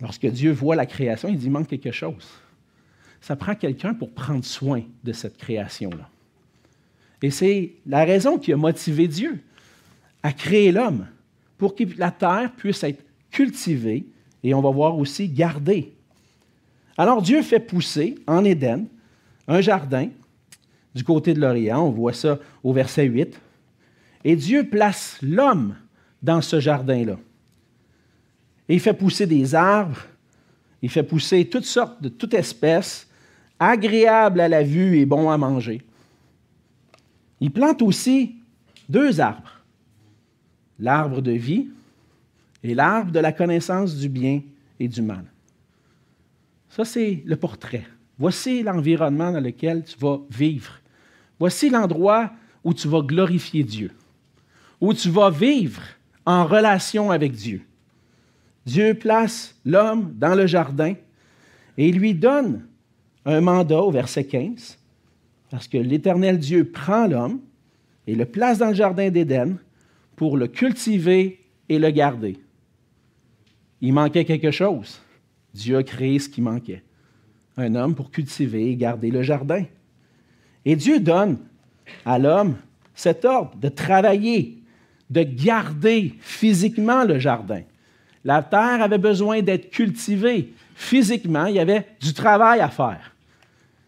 Lorsque 0.00 0.26
Dieu 0.26 0.52
voit 0.52 0.76
la 0.76 0.86
création, 0.86 1.28
il 1.28 1.36
dit, 1.36 1.50
manque 1.50 1.68
quelque 1.68 1.90
chose. 1.90 2.26
Ça 3.20 3.36
prend 3.36 3.54
quelqu'un 3.54 3.94
pour 3.94 4.12
prendre 4.12 4.44
soin 4.44 4.82
de 5.04 5.12
cette 5.12 5.36
création-là. 5.36 6.08
Et 7.20 7.30
c'est 7.30 7.74
la 7.86 8.04
raison 8.04 8.38
qui 8.38 8.52
a 8.52 8.56
motivé 8.56 9.06
Dieu 9.06 9.42
à 10.22 10.32
créer 10.32 10.72
l'homme, 10.72 11.06
pour 11.58 11.74
que 11.74 11.84
la 11.96 12.10
terre 12.10 12.52
puisse 12.56 12.82
être 12.84 13.04
cultivée 13.30 14.06
et 14.42 14.54
on 14.54 14.60
va 14.60 14.70
voir 14.70 14.98
aussi 14.98 15.28
gardée. 15.28 15.92
Alors 16.96 17.22
Dieu 17.22 17.42
fait 17.42 17.60
pousser 17.60 18.16
en 18.26 18.44
Éden 18.44 18.86
un 19.48 19.60
jardin 19.60 20.08
du 20.94 21.04
côté 21.04 21.34
de 21.34 21.40
l'Orient, 21.40 21.86
on 21.86 21.90
voit 21.90 22.12
ça 22.12 22.38
au 22.62 22.72
verset 22.72 23.04
8, 23.04 23.40
et 24.24 24.36
Dieu 24.36 24.68
place 24.68 25.18
l'homme 25.22 25.74
dans 26.22 26.42
ce 26.42 26.60
jardin-là. 26.60 27.16
Et 28.68 28.74
il 28.74 28.80
fait 28.80 28.92
pousser 28.92 29.26
des 29.26 29.54
arbres, 29.54 30.02
il 30.82 30.90
fait 30.90 31.02
pousser 31.02 31.48
toutes 31.48 31.64
sortes 31.64 32.02
de 32.02 32.08
toutes 32.08 32.34
espèces, 32.34 33.08
agréables 33.58 34.40
à 34.40 34.48
la 34.48 34.62
vue 34.62 34.98
et 34.98 35.06
bons 35.06 35.30
à 35.30 35.38
manger. 35.38 35.82
Il 37.40 37.50
plante 37.50 37.82
aussi 37.82 38.36
deux 38.88 39.20
arbres, 39.20 39.62
l'arbre 40.78 41.20
de 41.20 41.32
vie 41.32 41.68
et 42.62 42.74
l'arbre 42.74 43.12
de 43.12 43.20
la 43.20 43.32
connaissance 43.32 43.96
du 43.96 44.08
bien 44.08 44.42
et 44.78 44.88
du 44.88 45.02
mal. 45.02 45.24
Ça, 46.68 46.84
c'est 46.84 47.22
le 47.24 47.36
portrait. 47.36 47.84
Voici 48.18 48.62
l'environnement 48.62 49.32
dans 49.32 49.40
lequel 49.40 49.84
tu 49.84 49.98
vas 49.98 50.20
vivre. 50.30 50.80
Voici 51.38 51.70
l'endroit 51.70 52.32
où 52.64 52.72
tu 52.72 52.88
vas 52.88 53.02
glorifier 53.02 53.64
Dieu, 53.64 53.90
où 54.80 54.94
tu 54.94 55.10
vas 55.10 55.30
vivre 55.30 55.82
en 56.24 56.46
relation 56.46 57.10
avec 57.10 57.32
Dieu. 57.32 57.62
Dieu 58.64 58.94
place 58.94 59.56
l'homme 59.64 60.14
dans 60.16 60.34
le 60.34 60.46
jardin 60.46 60.94
et 61.76 61.90
lui 61.90 62.14
donne 62.14 62.64
un 63.24 63.40
mandat 63.40 63.80
au 63.80 63.90
verset 63.90 64.24
15 64.24 64.78
parce 65.50 65.68
que 65.68 65.78
l'Éternel 65.78 66.38
Dieu 66.38 66.70
prend 66.70 67.06
l'homme 67.06 67.40
et 68.06 68.14
le 68.14 68.24
place 68.24 68.58
dans 68.58 68.68
le 68.68 68.74
jardin 68.74 69.10
d'Éden 69.10 69.58
pour 70.16 70.36
le 70.36 70.48
cultiver 70.48 71.40
et 71.68 71.78
le 71.78 71.90
garder. 71.90 72.38
Il 73.82 73.92
manquait 73.92 74.24
quelque 74.24 74.52
chose. 74.52 75.00
Dieu 75.52 75.76
a 75.76 75.82
créé 75.82 76.18
ce 76.20 76.28
qui 76.28 76.40
manquait. 76.40 76.82
Un 77.56 77.74
homme 77.74 77.94
pour 77.94 78.10
cultiver 78.10 78.70
et 78.70 78.76
garder 78.76 79.10
le 79.10 79.22
jardin. 79.22 79.64
Et 80.64 80.76
Dieu 80.76 81.00
donne 81.00 81.38
à 82.06 82.18
l'homme 82.18 82.56
cet 82.94 83.24
ordre 83.24 83.56
de 83.56 83.68
travailler, 83.68 84.58
de 85.10 85.24
garder 85.24 86.14
physiquement 86.20 87.04
le 87.04 87.18
jardin. 87.18 87.62
La 88.24 88.42
terre 88.42 88.80
avait 88.80 88.98
besoin 88.98 89.42
d'être 89.42 89.70
cultivée. 89.70 90.52
Physiquement, 90.76 91.46
il 91.46 91.56
y 91.56 91.60
avait 91.60 91.86
du 92.00 92.14
travail 92.14 92.60
à 92.60 92.68
faire. 92.68 93.14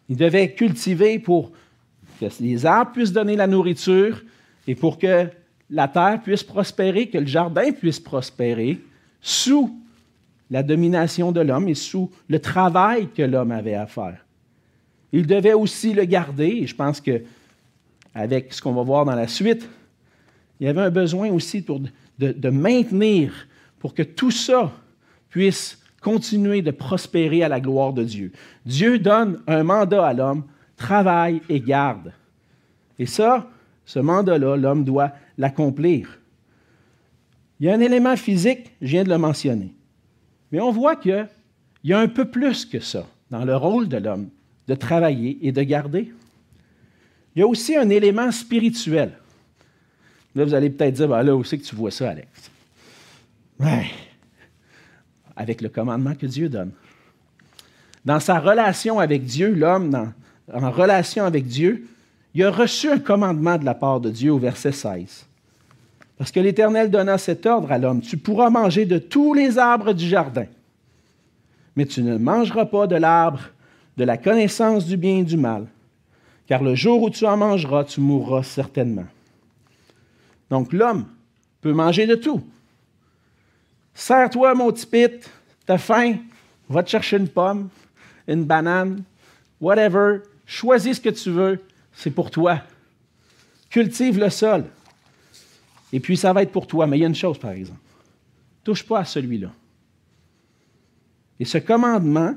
Il 0.08 0.16
devait 0.16 0.52
cultiver 0.52 1.20
pour 1.20 1.52
que 2.18 2.26
les 2.40 2.66
arbres 2.66 2.92
puissent 2.92 3.12
donner 3.12 3.36
la 3.36 3.46
nourriture 3.46 4.22
et 4.66 4.74
pour 4.74 4.98
que 4.98 5.28
la 5.70 5.86
terre 5.86 6.20
puisse 6.20 6.42
prospérer, 6.42 7.08
que 7.08 7.18
le 7.18 7.26
jardin 7.26 7.70
puisse 7.70 8.00
prospérer 8.00 8.80
sous 9.20 9.83
la 10.50 10.62
domination 10.62 11.32
de 11.32 11.40
l'homme 11.40 11.68
et 11.68 11.74
sous 11.74 12.10
le 12.28 12.38
travail 12.38 13.08
que 13.08 13.22
l'homme 13.22 13.52
avait 13.52 13.74
à 13.74 13.86
faire. 13.86 14.24
il 15.12 15.26
devait 15.26 15.52
aussi 15.52 15.92
le 15.92 16.04
garder. 16.04 16.60
Et 16.62 16.66
je 16.66 16.74
pense 16.74 17.00
que 17.00 17.22
avec 18.14 18.52
ce 18.52 18.62
qu'on 18.62 18.72
va 18.72 18.82
voir 18.82 19.04
dans 19.04 19.14
la 19.14 19.28
suite, 19.28 19.68
il 20.60 20.66
y 20.66 20.70
avait 20.70 20.82
un 20.82 20.90
besoin 20.90 21.30
aussi 21.30 21.62
pour 21.62 21.80
de, 22.18 22.50
maintenir, 22.50 23.32
pour 23.78 23.94
que 23.94 24.02
tout 24.02 24.30
ça 24.30 24.72
puisse 25.30 25.80
continuer 26.00 26.62
de 26.62 26.70
prospérer 26.70 27.42
à 27.42 27.48
la 27.48 27.60
gloire 27.60 27.92
de 27.92 28.04
Dieu. 28.04 28.32
Dieu 28.64 28.98
donne 28.98 29.40
un 29.46 29.64
mandat 29.64 30.06
à 30.06 30.14
l'homme, 30.14 30.44
travaille 30.76 31.40
et 31.48 31.60
garde. 31.60 32.12
Et 32.98 33.06
ça, 33.06 33.48
ce 33.84 33.98
mandat-là, 33.98 34.56
l'homme 34.56 34.84
doit 34.84 35.12
l'accomplir. 35.36 36.20
Il 37.58 37.66
y 37.66 37.70
a 37.70 37.74
un 37.74 37.80
élément 37.80 38.16
physique, 38.16 38.72
je 38.80 38.88
viens 38.88 39.04
de 39.04 39.08
le 39.08 39.18
mentionner. 39.18 39.73
Mais 40.54 40.60
on 40.60 40.70
voit 40.70 40.94
qu'il 40.94 41.26
y 41.82 41.92
a 41.92 41.98
un 41.98 42.06
peu 42.06 42.26
plus 42.26 42.64
que 42.64 42.78
ça 42.78 43.04
dans 43.28 43.44
le 43.44 43.56
rôle 43.56 43.88
de 43.88 43.96
l'homme, 43.96 44.28
de 44.68 44.76
travailler 44.76 45.36
et 45.42 45.50
de 45.50 45.62
garder. 45.64 46.12
Il 47.34 47.40
y 47.40 47.42
a 47.42 47.46
aussi 47.48 47.74
un 47.74 47.90
élément 47.90 48.30
spirituel. 48.30 49.18
Là, 50.36 50.44
vous 50.44 50.54
allez 50.54 50.70
peut-être 50.70 50.94
dire, 50.94 51.08
ben 51.08 51.24
là, 51.24 51.34
où 51.34 51.42
c'est 51.42 51.58
que 51.58 51.64
tu 51.64 51.74
vois 51.74 51.90
ça, 51.90 52.10
Alex? 52.10 52.52
Avec 55.34 55.60
le 55.60 55.70
commandement 55.70 56.14
que 56.14 56.26
Dieu 56.26 56.48
donne. 56.48 56.70
Dans 58.04 58.20
sa 58.20 58.38
relation 58.38 59.00
avec 59.00 59.24
Dieu, 59.24 59.52
l'homme, 59.52 60.12
en 60.52 60.70
relation 60.70 61.24
avec 61.24 61.48
Dieu, 61.48 61.84
il 62.32 62.44
a 62.44 62.52
reçu 62.52 62.88
un 62.88 63.00
commandement 63.00 63.58
de 63.58 63.64
la 63.64 63.74
part 63.74 63.98
de 63.98 64.08
Dieu 64.08 64.32
au 64.32 64.38
verset 64.38 64.70
16. 64.70 65.26
Parce 66.24 66.32
que 66.32 66.40
l'Éternel 66.40 66.90
donna 66.90 67.18
cet 67.18 67.44
ordre 67.44 67.70
à 67.70 67.76
l'homme, 67.76 68.00
tu 68.00 68.16
pourras 68.16 68.48
manger 68.48 68.86
de 68.86 68.96
tous 68.96 69.34
les 69.34 69.58
arbres 69.58 69.92
du 69.92 70.08
jardin, 70.08 70.46
mais 71.76 71.84
tu 71.84 72.02
ne 72.02 72.16
mangeras 72.16 72.64
pas 72.64 72.86
de 72.86 72.96
l'arbre 72.96 73.40
de 73.98 74.04
la 74.04 74.16
connaissance 74.16 74.86
du 74.86 74.96
bien 74.96 75.18
et 75.18 75.22
du 75.22 75.36
mal, 75.36 75.66
car 76.46 76.62
le 76.62 76.74
jour 76.74 77.02
où 77.02 77.10
tu 77.10 77.26
en 77.26 77.36
mangeras, 77.36 77.84
tu 77.84 78.00
mourras 78.00 78.42
certainement. 78.42 79.04
Donc 80.48 80.72
l'homme 80.72 81.04
peut 81.60 81.74
manger 81.74 82.06
de 82.06 82.14
tout. 82.14 82.42
Serre-toi, 83.92 84.54
mon 84.54 84.72
petit 84.72 85.20
t'as 85.66 85.76
faim, 85.76 86.14
va 86.70 86.82
te 86.82 86.88
chercher 86.88 87.18
une 87.18 87.28
pomme, 87.28 87.68
une 88.26 88.44
banane, 88.44 89.02
whatever, 89.60 90.20
choisis 90.46 90.96
ce 90.96 91.02
que 91.02 91.10
tu 91.10 91.28
veux, 91.28 91.62
c'est 91.92 92.10
pour 92.10 92.30
toi. 92.30 92.62
Cultive 93.68 94.18
le 94.18 94.30
sol. 94.30 94.64
Et 95.94 96.00
puis 96.00 96.16
ça 96.16 96.32
va 96.32 96.42
être 96.42 96.50
pour 96.50 96.66
toi. 96.66 96.88
Mais 96.88 96.98
il 96.98 97.02
y 97.02 97.04
a 97.04 97.06
une 97.08 97.14
chose, 97.14 97.38
par 97.38 97.52
exemple. 97.52 97.78
Touche 98.64 98.82
pas 98.82 98.98
à 98.98 99.04
celui-là. 99.04 99.52
Et 101.38 101.44
ce 101.44 101.58
commandement, 101.58 102.34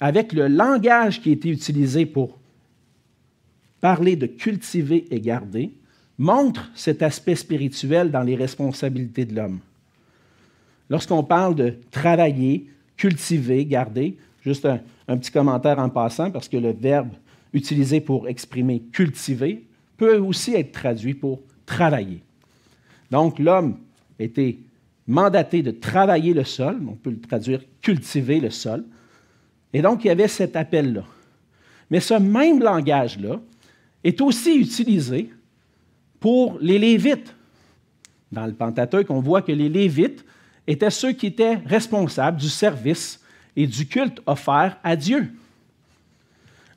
avec 0.00 0.34
le 0.34 0.46
langage 0.46 1.22
qui 1.22 1.30
a 1.30 1.32
été 1.32 1.48
utilisé 1.48 2.04
pour 2.04 2.38
parler 3.80 4.16
de 4.16 4.26
cultiver 4.26 5.06
et 5.10 5.18
garder, 5.18 5.72
montre 6.18 6.70
cet 6.74 7.00
aspect 7.02 7.36
spirituel 7.36 8.10
dans 8.10 8.22
les 8.22 8.36
responsabilités 8.36 9.24
de 9.24 9.34
l'homme. 9.34 9.60
Lorsqu'on 10.90 11.24
parle 11.24 11.54
de 11.54 11.74
travailler, 11.90 12.66
cultiver, 12.98 13.64
garder, 13.64 14.18
juste 14.42 14.66
un, 14.66 15.16
petit 15.16 15.30
commentaire 15.30 15.78
en 15.78 15.88
passant, 15.88 16.30
parce 16.30 16.50
que 16.50 16.58
le 16.58 16.72
verbe 16.72 17.14
utilisé 17.54 18.02
pour 18.02 18.28
exprimer 18.28 18.82
cultiver 18.92 19.64
peut 19.96 20.18
aussi 20.18 20.54
être 20.54 20.72
traduit 20.72 21.14
pour 21.14 21.40
travailler. 21.64 22.20
Donc 23.10 23.38
l'homme 23.38 23.78
était 24.18 24.58
mandaté 25.06 25.62
de 25.62 25.70
travailler 25.70 26.34
le 26.34 26.44
sol, 26.44 26.78
on 26.88 26.94
peut 26.94 27.10
le 27.10 27.20
traduire 27.20 27.60
cultiver 27.80 28.40
le 28.40 28.50
sol, 28.50 28.84
et 29.72 29.82
donc 29.82 30.04
il 30.04 30.08
y 30.08 30.10
avait 30.10 30.28
cet 30.28 30.56
appel-là. 30.56 31.04
Mais 31.90 32.00
ce 32.00 32.14
même 32.14 32.60
langage-là 32.60 33.40
est 34.02 34.20
aussi 34.20 34.56
utilisé 34.56 35.30
pour 36.18 36.58
les 36.60 36.78
Lévites. 36.78 37.34
Dans 38.32 38.46
le 38.46 38.52
Pentateuque, 38.52 39.10
on 39.10 39.20
voit 39.20 39.42
que 39.42 39.52
les 39.52 39.68
Lévites 39.68 40.24
étaient 40.66 40.90
ceux 40.90 41.12
qui 41.12 41.26
étaient 41.26 41.56
responsables 41.66 42.40
du 42.40 42.48
service 42.48 43.20
et 43.54 43.66
du 43.66 43.86
culte 43.86 44.20
offert 44.26 44.76
à 44.82 44.96
Dieu. 44.96 45.32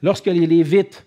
Lorsque 0.01 0.27
les 0.27 0.45
Lévites 0.45 1.05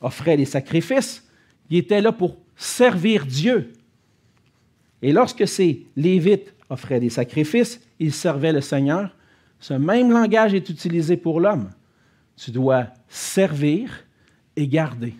offraient 0.00 0.36
les 0.36 0.44
sacrifices, 0.44 1.24
ils 1.70 1.78
étaient 1.78 2.00
là 2.00 2.12
pour 2.12 2.36
servir 2.56 3.24
Dieu. 3.24 3.72
Et 5.02 5.12
lorsque 5.12 5.46
ces 5.46 5.86
Lévites 5.96 6.54
offraient 6.70 7.00
des 7.00 7.10
sacrifices, 7.10 7.80
ils 7.98 8.12
servaient 8.12 8.52
le 8.52 8.60
Seigneur. 8.60 9.14
Ce 9.60 9.74
même 9.74 10.10
langage 10.10 10.54
est 10.54 10.68
utilisé 10.68 11.16
pour 11.16 11.40
l'homme. 11.40 11.70
Tu 12.36 12.50
dois 12.50 12.86
servir 13.08 14.04
et 14.56 14.66
garder. 14.68 15.14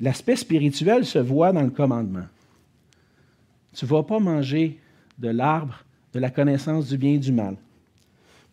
L'aspect 0.00 0.36
spirituel 0.36 1.06
se 1.06 1.18
voit 1.18 1.52
dans 1.52 1.62
le 1.62 1.70
commandement. 1.70 2.26
Tu 3.74 3.84
ne 3.84 3.90
vas 3.90 4.02
pas 4.02 4.18
manger 4.18 4.78
de 5.18 5.28
l'arbre 5.28 5.84
de 6.12 6.20
la 6.20 6.30
connaissance 6.30 6.88
du 6.88 6.96
bien 6.96 7.12
et 7.12 7.18
du 7.18 7.32
mal. 7.32 7.56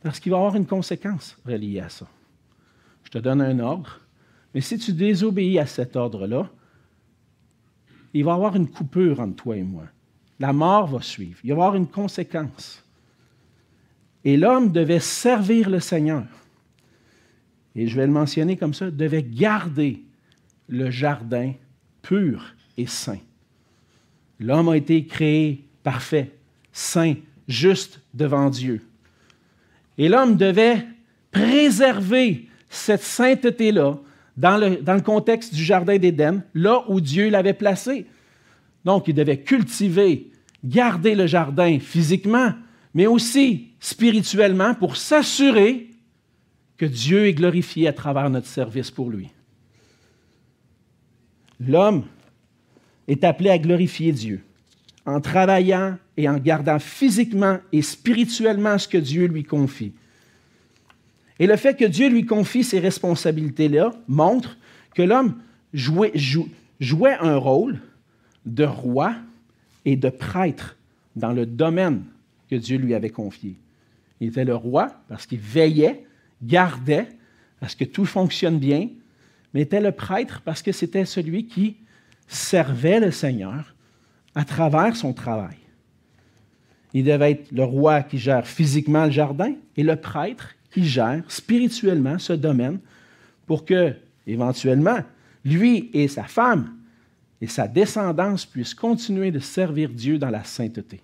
Parce 0.01 0.19
qu'il 0.19 0.32
va 0.32 0.38
y 0.38 0.39
avoir 0.39 0.56
une 0.56 0.65
conséquence 0.65 1.38
reliée 1.45 1.79
à 1.79 1.89
ça. 1.89 2.08
Je 3.03 3.10
te 3.10 3.17
donne 3.17 3.41
un 3.41 3.60
ordre, 3.60 4.01
mais 4.53 4.62
si 4.62 4.77
tu 4.77 4.91
désobéis 4.91 5.60
à 5.60 5.65
cet 5.65 5.95
ordre-là, 5.95 6.49
il 8.13 8.23
va 8.23 8.32
y 8.32 8.34
avoir 8.36 8.56
une 8.56 8.67
coupure 8.67 9.19
entre 9.19 9.36
toi 9.36 9.58
et 9.58 9.63
moi. 9.63 9.86
La 10.39 10.54
mort 10.54 10.88
va 10.88 11.02
suivre. 11.02 11.39
Il 11.43 11.49
va 11.49 11.49
y 11.49 11.52
avoir 11.54 11.76
une 11.76 11.88
conséquence. 11.88 12.84
Et 14.23 14.38
l'homme 14.38 14.71
devait 14.71 14.99
servir 14.99 15.69
le 15.69 15.80
Seigneur. 15.80 16.26
Et 17.76 17.88
je 17.88 17.95
vais 17.95 18.06
le 18.06 18.13
mentionner 18.13 18.56
comme 18.56 18.73
ça, 18.73 18.91
devait 18.91 19.23
garder 19.23 20.02
le 20.67 20.91
jardin 20.91 21.54
pur 22.02 22.54
et 22.78 22.86
saint. 22.86 23.19
L'homme 24.39 24.69
a 24.69 24.78
été 24.78 25.06
créé 25.06 25.65
parfait, 25.84 26.32
saint, 26.71 27.15
juste 27.47 27.99
devant 28.13 28.49
Dieu. 28.49 28.82
Et 29.97 30.10
l'homme 30.10 30.38
devait 30.38 30.86
préserver 31.32 32.47
cette 32.69 33.04
sainteté-là 33.04 33.97
dans 34.38 34.58
le, 34.58 35.02
contexte 35.02 35.54
du 35.54 35.63
Jardin 35.63 35.98
d'Éden, 35.98 36.43
là 36.54 36.84
où 36.88 37.00
Dieu 37.00 37.30
l'avait 37.30 37.54
placé. 37.54 38.06
Donc, 38.86 39.08
il 39.08 39.13
devait 39.13 39.41
cultiver, 39.41 40.32
garder 40.63 41.15
le 41.15 41.28
jardin 41.28 41.80
physiquement, 41.80 42.54
mais 42.93 43.08
aussi 43.08 43.69
spirituellement 43.80 44.74
pour 44.74 44.98
s'assurer 44.98 45.89
que 46.78 46.86
Dieu 46.86 47.28
est 47.28 47.34
glorifié 47.34 47.88
à 47.88 47.93
travers 47.93 48.30
notre 48.30 48.48
service 48.48 48.91
pour 48.91 49.10
lui. 49.10 49.30
L'homme 51.60 52.04
est 53.08 53.24
appelé 53.24 53.50
à 53.50 53.58
glorifier 53.58 54.12
Dieu 54.12 54.43
en 55.06 55.19
travaillant 55.22 55.98
et 56.17 56.30
en 56.30 56.38
gardant 56.38 56.80
physiquement 56.80 57.60
et 57.72 57.82
spirituellement 57.82 58.78
ce 58.78 58.88
que 58.88 58.98
Dieu 58.98 59.28
lui 59.28 59.43
confie. 59.43 59.93
Et 61.39 61.48
le 61.48 61.56
fait 61.56 61.76
que 61.76 61.86
Dieu 61.86 62.10
lui 62.10 62.26
confie 62.26 62.63
ces 62.63 62.80
responsabilités-là 62.80 63.91
montre 64.08 64.58
que 64.93 65.02
l'homme 65.02 65.36
jouait, 65.74 66.13
un 67.19 67.38
rôle 67.38 67.80
de 68.46 68.63
roi 68.63 69.15
et 69.86 69.96
de 69.96 70.10
prêtre 70.10 70.78
dans 71.15 71.32
le 71.32 71.46
domaine 71.46 72.04
que 72.50 72.56
Dieu 72.56 72.78
lui 72.78 72.93
avait 72.93 73.10
confié. 73.10 73.56
Il 74.19 74.30
était 74.30 74.46
le 74.46 74.56
roi 74.56 74.89
parce 75.10 75.26
qu'il 75.26 75.39
veillait, 75.39 76.06
gardait, 76.41 77.10
parce 77.60 77.76
que 77.76 77.84
tout 77.84 78.06
fonctionne 78.06 78.60
bien, 78.60 78.89
mais 79.54 79.62
était 79.62 79.82
le 79.82 79.91
prêtre 79.91 80.41
parce 80.46 80.62
que 80.62 80.72
c'était 80.72 81.06
celui 81.06 81.48
qui 81.48 81.78
servait 82.28 83.00
le 83.00 83.12
Seigneur 83.12 83.76
à 84.36 84.46
travers 84.46 84.96
son 84.96 85.13
travail. 85.13 85.58
Il 86.93 87.06
devait 87.06 87.32
être 87.32 87.52
le 87.52 87.63
roi 87.63 88.04
qui 88.04 88.17
gère 88.17 88.48
physiquement 88.48 89.06
le 89.06 89.12
jardin 89.12 89.54
et 89.78 89.84
le 89.84 89.96
prêtre 89.96 90.56
qui 90.73 90.86
gère 90.86 91.23
spirituellement 91.27 92.17
ce 92.17 92.33
domaine 92.33 92.79
pour 93.45 93.63
que, 93.63 93.93
éventuellement, 94.25 94.99
lui 95.45 95.89
et 95.93 96.07
sa 96.07 96.23
femme 96.23 96.75
et 97.41 97.47
sa 97.47 97.67
descendance 97.67 98.45
puissent 98.45 98.73
continuer 98.73 99.29
de 99.29 99.39
servir 99.39 99.89
Dieu 99.89 100.17
dans 100.17 100.29
la 100.29 100.43
sainteté. 100.43 101.01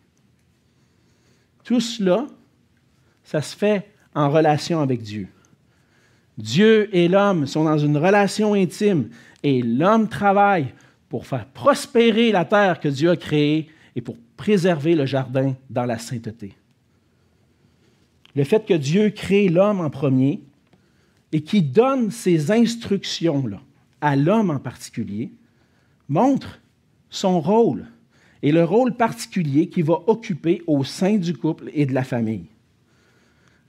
Tout 1.63 1.81
cela, 1.81 2.25
ça 3.23 3.41
se 3.41 3.55
fait 3.55 3.91
en 4.15 4.29
relation 4.29 4.81
avec 4.81 5.01
Dieu. 5.01 5.27
Dieu 6.37 6.89
et 6.95 7.07
l'homme 7.07 7.45
sont 7.45 7.65
dans 7.65 7.77
une 7.77 7.97
relation 7.97 8.53
intime 8.53 9.09
et 9.43 9.61
l'homme 9.61 10.07
travaille 10.07 10.73
pour 11.09 11.27
faire 11.27 11.45
prospérer 11.45 12.31
la 12.31 12.45
terre 12.45 12.79
que 12.79 12.87
Dieu 12.87 13.09
a 13.09 13.17
créée 13.17 13.69
et 13.95 14.01
pour 14.01 14.15
préserver 14.37 14.95
le 14.95 15.05
jardin 15.05 15.55
dans 15.69 15.85
la 15.85 15.99
sainteté. 15.99 16.55
Le 18.39 18.45
fait 18.45 18.65
que 18.65 18.73
Dieu 18.73 19.09
crée 19.09 19.49
l'homme 19.49 19.81
en 19.81 19.89
premier 19.89 20.39
et 21.33 21.41
qu'il 21.41 21.73
donne 21.73 22.09
ces 22.09 22.51
instructions-là 22.51 23.59
à 23.99 24.15
l'homme 24.15 24.49
en 24.49 24.59
particulier 24.59 25.29
montre 26.07 26.61
son 27.09 27.41
rôle 27.41 27.87
et 28.41 28.53
le 28.53 28.63
rôle 28.63 28.95
particulier 28.95 29.67
qu'il 29.67 29.83
va 29.83 29.99
occuper 30.07 30.61
au 30.67 30.85
sein 30.85 31.17
du 31.17 31.33
couple 31.35 31.69
et 31.73 31.85
de 31.85 31.93
la 31.93 32.05
famille. 32.05 32.45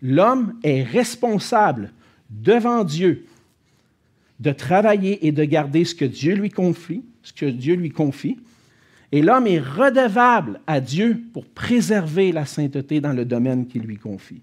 l'homme 0.03 0.55
est 0.63 0.85
responsable 0.85 1.93
devant 2.31 2.85
Dieu 2.85 3.27
de 4.39 4.53
travailler 4.53 5.27
et 5.27 5.33
de 5.33 5.43
garder 5.43 5.85
ce 5.85 5.97
que 5.97 6.05
Dieu 6.05 6.37
lui 6.37 6.51
confie. 6.51 7.03
Et 9.11 9.21
l'homme 9.21 9.49
est 9.49 9.59
redevable 9.59 10.61
à 10.69 10.81
Dieu 10.81 11.21
pour 11.33 11.45
préserver 11.47 12.31
la 12.31 12.47
sainteté 12.47 13.01
dans 13.01 13.13
le 13.13 13.25
domaine 13.25 13.67
qu'il 13.67 13.83
lui 13.83 13.97
confie. 13.97 14.43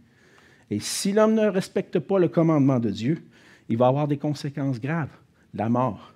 Et 0.70 0.80
si 0.80 1.14
l'homme 1.14 1.34
ne 1.34 1.48
respecte 1.48 2.00
pas 2.00 2.20
le 2.20 2.28
commandement 2.28 2.80
de 2.80 2.90
Dieu, 2.90 3.24
il 3.70 3.78
va 3.78 3.88
avoir 3.88 4.08
des 4.08 4.18
conséquences 4.18 4.80
graves, 4.80 5.10
la 5.54 5.70
mort. 5.70 6.14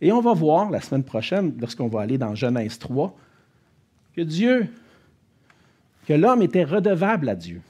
Et 0.00 0.12
on 0.12 0.20
va 0.20 0.32
voir 0.32 0.70
la 0.70 0.80
semaine 0.80 1.04
prochaine, 1.04 1.54
lorsqu'on 1.60 1.88
va 1.88 2.02
aller 2.02 2.18
dans 2.18 2.34
Genèse 2.34 2.78
3, 2.78 3.16
que 4.14 4.22
Dieu, 4.22 4.68
que 6.06 6.12
l'homme 6.12 6.42
était 6.42 6.64
redevable 6.64 7.28
à 7.28 7.34
Dieu. 7.34 7.60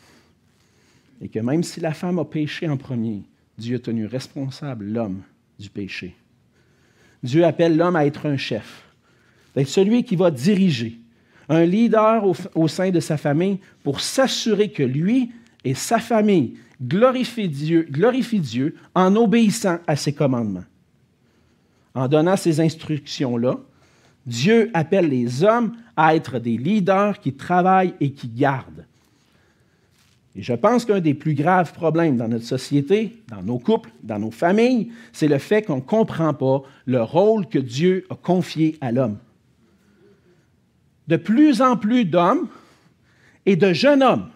Et 1.21 1.29
que 1.29 1.41
même 1.41 1.63
si 1.63 1.81
la 1.81 1.95
femme 1.95 2.19
a 2.19 2.25
péché 2.25 2.69
en 2.69 2.77
premier, 2.77 3.23
Dieu 3.57 3.77
a 3.77 3.81
tenu 3.81 4.07
responsable 4.07 4.85
l'homme 4.85 5.23
du 5.59 5.69
péché. 5.69 6.15
Dieu 7.23 7.45
appelle 7.45 7.77
l'homme 7.77 7.97
à 7.97 8.07
être 8.07 8.27
un 8.27 8.37
chef, 8.37 8.85
d'être 9.55 9.69
celui 9.69 10.05
qui 10.05 10.15
va 10.15 10.31
diriger, 10.31 11.01
un 11.49 11.65
leader 11.65 12.25
au, 12.55 12.69
sein 12.69 12.91
de 12.91 13.01
sa 13.01 13.17
famille 13.17 13.59
pour 13.83 14.01
s'assurer 14.01 14.71
que 14.71 14.83
lui 14.83 15.33
et 15.69 15.75
sa 15.75 15.99
famille 15.99 16.55
Dieu, 16.81 17.87
glorifient 17.91 18.41
Dieu 18.41 18.75
en 18.95 19.15
obéissant 19.17 19.81
à 19.87 19.97
ses 19.97 20.15
commandements. 20.15 20.65
En 21.95 22.09
donnant 22.09 22.39
ces 22.39 22.59
instructions-là, 22.59 23.59
Dieu 24.25 24.71
appelle 24.73 25.11
les 25.11 25.45
hommes 25.45 25.77
à 25.95 26.17
être 26.17 26.39
des 26.39 26.57
leaders 26.57 27.21
qui 27.21 27.35
travaillent 27.35 27.93
et 28.01 28.13
qui 28.13 28.29
gardent. 28.29 28.87
Et 30.35 30.43
je 30.43 30.55
pense 30.55 30.87
qu'un 30.87 31.01
des 31.01 31.13
plus 31.13 31.35
graves 31.35 31.75
problèmes 31.75 32.17
dans 32.17 32.29
notre 32.29 32.47
société, 32.47 33.19
dans 33.29 33.43
nos 33.43 33.59
couples, 33.59 33.91
dans 34.03 34.19
nos 34.19 34.31
familles, 34.31 34.91
c'est 35.13 35.29
le 35.29 35.39
fait 35.39 35.61
qu'on 35.61 35.77
ne 35.77 35.81
comprend 35.83 36.33
pas 36.33 36.63
le 36.87 37.03
rôle 37.03 37.47
que 37.47 37.59
Dieu 37.59 38.07
a 38.09 38.15
confié 38.15 38.79
à 38.81 38.91
l'homme. 38.91 39.19
De 41.09 41.17
plus 41.17 41.61
en 41.61 41.77
plus 41.77 42.07
d'hommes 42.07 42.49
et 43.45 43.57
de 43.57 43.75
jeunes 43.75 44.03
hommes 44.03 44.29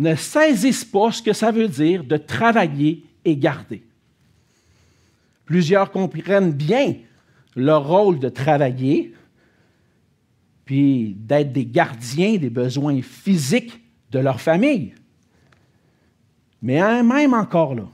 ne 0.00 0.14
saisissent 0.14 0.84
pas 0.84 1.12
ce 1.12 1.22
que 1.22 1.34
ça 1.34 1.50
veut 1.50 1.68
dire 1.68 2.04
de 2.04 2.16
travailler 2.16 3.04
et 3.22 3.36
garder. 3.36 3.82
Plusieurs 5.44 5.90
comprennent 5.92 6.52
bien 6.52 6.96
leur 7.54 7.86
rôle 7.86 8.18
de 8.18 8.30
travailler, 8.30 9.14
puis 10.64 11.14
d'être 11.18 11.52
des 11.52 11.66
gardiens 11.66 12.36
des 12.36 12.48
besoins 12.48 13.02
physiques 13.02 13.78
de 14.10 14.18
leur 14.20 14.40
famille. 14.40 14.94
Mais 16.62 16.80
même 17.02 17.34
encore 17.34 17.74
là, 17.74 17.86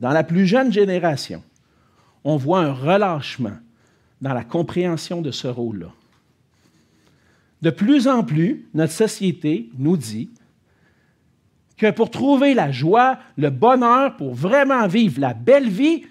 dans 0.00 0.10
la 0.10 0.22
plus 0.22 0.46
jeune 0.46 0.70
génération, 0.70 1.42
on 2.24 2.36
voit 2.36 2.60
un 2.60 2.72
relâchement 2.72 3.56
dans 4.20 4.34
la 4.34 4.44
compréhension 4.44 5.22
de 5.22 5.30
ce 5.30 5.48
rôle-là. 5.48 5.92
De 7.62 7.70
plus 7.70 8.06
en 8.06 8.22
plus, 8.22 8.66
notre 8.74 8.92
société 8.92 9.70
nous 9.78 9.96
dit 9.96 10.28
que 11.76 11.90
pour 11.90 12.10
trouver 12.10 12.54
la 12.54 12.72
joie, 12.72 13.18
le 13.36 13.50
bonheur, 13.50 14.16
pour 14.16 14.34
vraiment 14.34 14.86
vivre 14.86 15.20
la 15.20 15.34
belle 15.34 15.68
vie, 15.68 16.06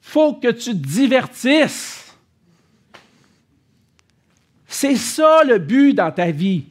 faut 0.00 0.34
que 0.34 0.48
tu 0.48 0.70
te 0.70 0.86
divertisses. 0.86 2.16
C'est 4.66 4.96
ça 4.96 5.44
le 5.44 5.58
but 5.58 5.94
dans 5.94 6.10
ta 6.10 6.30
vie 6.30 6.64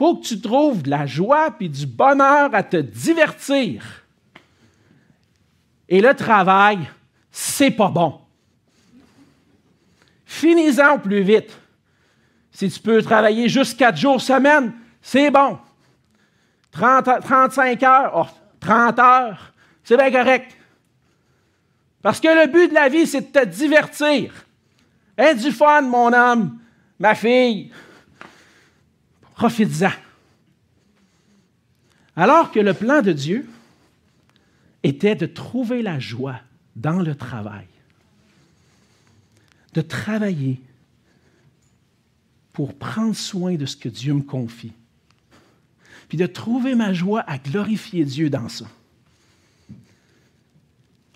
faut 0.00 0.16
que 0.16 0.24
tu 0.24 0.40
trouves 0.40 0.80
de 0.80 0.88
la 0.88 1.04
joie 1.04 1.54
et 1.60 1.68
du 1.68 1.84
bonheur 1.84 2.54
à 2.54 2.62
te 2.62 2.78
divertir. 2.78 4.02
Et 5.90 6.00
le 6.00 6.14
travail, 6.14 6.78
c'est 7.30 7.70
pas 7.70 7.90
bon. 7.90 8.18
Finis-en 10.24 10.98
plus 10.98 11.20
vite. 11.20 11.54
Si 12.50 12.70
tu 12.70 12.80
peux 12.80 13.02
travailler 13.02 13.50
juste 13.50 13.78
quatre 13.78 13.98
jours 13.98 14.22
semaine, 14.22 14.72
c'est 15.02 15.30
bon. 15.30 15.58
35 16.72 17.82
heures, 17.82 18.34
30 18.60 18.98
heures, 18.98 19.52
c'est 19.82 19.96
bien 19.96 20.10
correct. 20.10 20.56
Parce 22.02 22.20
que 22.20 22.28
le 22.28 22.50
but 22.50 22.68
de 22.68 22.74
la 22.74 22.88
vie, 22.88 23.06
c'est 23.06 23.32
de 23.32 23.40
te 23.40 23.44
divertir. 23.44 24.32
Aie 25.16 25.34
du 25.34 25.50
fun, 25.50 25.82
mon 25.82 26.12
homme, 26.12 26.58
ma 26.98 27.14
fille. 27.14 27.70
Profites-en. 29.34 29.90
Alors 32.16 32.50
que 32.50 32.60
le 32.60 32.74
plan 32.74 33.02
de 33.02 33.12
Dieu 33.12 33.48
était 34.82 35.14
de 35.14 35.26
trouver 35.26 35.82
la 35.82 35.98
joie 35.98 36.40
dans 36.76 37.00
le 37.00 37.14
travail, 37.14 37.66
de 39.74 39.80
travailler 39.80 40.60
pour 42.52 42.74
prendre 42.74 43.14
soin 43.14 43.54
de 43.54 43.66
ce 43.66 43.76
que 43.76 43.88
Dieu 43.88 44.14
me 44.14 44.22
confie, 44.22 44.72
puis 46.10 46.18
de 46.18 46.26
trouver 46.26 46.74
ma 46.74 46.92
joie 46.92 47.22
à 47.28 47.38
glorifier 47.38 48.04
Dieu 48.04 48.28
dans 48.28 48.48
ça. 48.48 48.66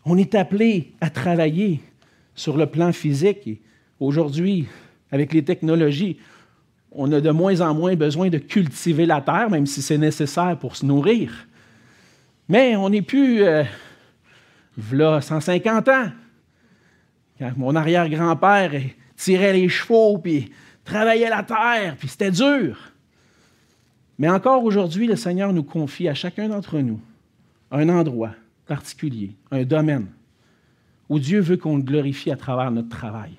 On 0.04 0.16
est 0.16 0.37
appelé 0.37 0.92
à 1.00 1.11
travailler 1.11 1.80
sur 2.37 2.57
le 2.57 2.66
plan 2.66 2.92
physique 2.92 3.61
aujourd'hui, 3.98 4.68
avec 5.11 5.33
les 5.33 5.44
technologies, 5.44 6.18
on 6.92 7.11
a 7.11 7.20
de 7.20 7.30
moins 7.30 7.61
en 7.61 7.74
moins 7.74 7.96
besoin 7.96 8.28
de 8.28 8.38
cultiver 8.38 9.04
la 9.04 9.20
terre, 9.20 9.50
même 9.50 9.66
si 9.66 9.83
c'est 9.83 9.98
nécessaire 9.98 10.57
pour 10.61 10.76
se 10.76 10.87
nourrir. 10.87 11.48
Mais 12.48 12.76
on 12.76 12.88
n'est 12.88 13.02
plus, 13.02 13.42
euh, 13.42 13.64
voilà, 14.76 15.20
150 15.20 15.88
ans, 15.88 16.12
quand 17.40 17.52
mon 17.57 17.74
arrière-grand-père 17.74 18.80
tirait 19.16 19.54
les 19.54 19.68
chevaux, 19.68 20.18
puis 20.18 20.52
travaillait 20.85 21.30
la 21.30 21.42
terre, 21.42 21.96
puis 21.98 22.07
c'était 22.07 22.30
dur. 22.30 22.93
Mais 24.18 24.29
encore 24.29 24.64
aujourd'hui, 24.64 25.07
le 25.07 25.16
Seigneur 25.16 25.53
nous 25.53 25.64
confie 25.64 26.09
à 26.09 26.14
chacun 26.14 26.48
d'entre 26.48 26.79
nous 26.79 27.00
un 27.70 27.88
endroit 27.88 28.35
particulier, 28.66 29.35
un 29.50 29.64
domaine, 29.64 30.07
où 31.09 31.18
Dieu 31.18 31.40
veut 31.40 31.57
qu'on 31.57 31.77
le 31.77 31.83
glorifie 31.83 32.31
à 32.31 32.37
travers 32.37 32.70
notre 32.70 32.88
travail. 32.88 33.33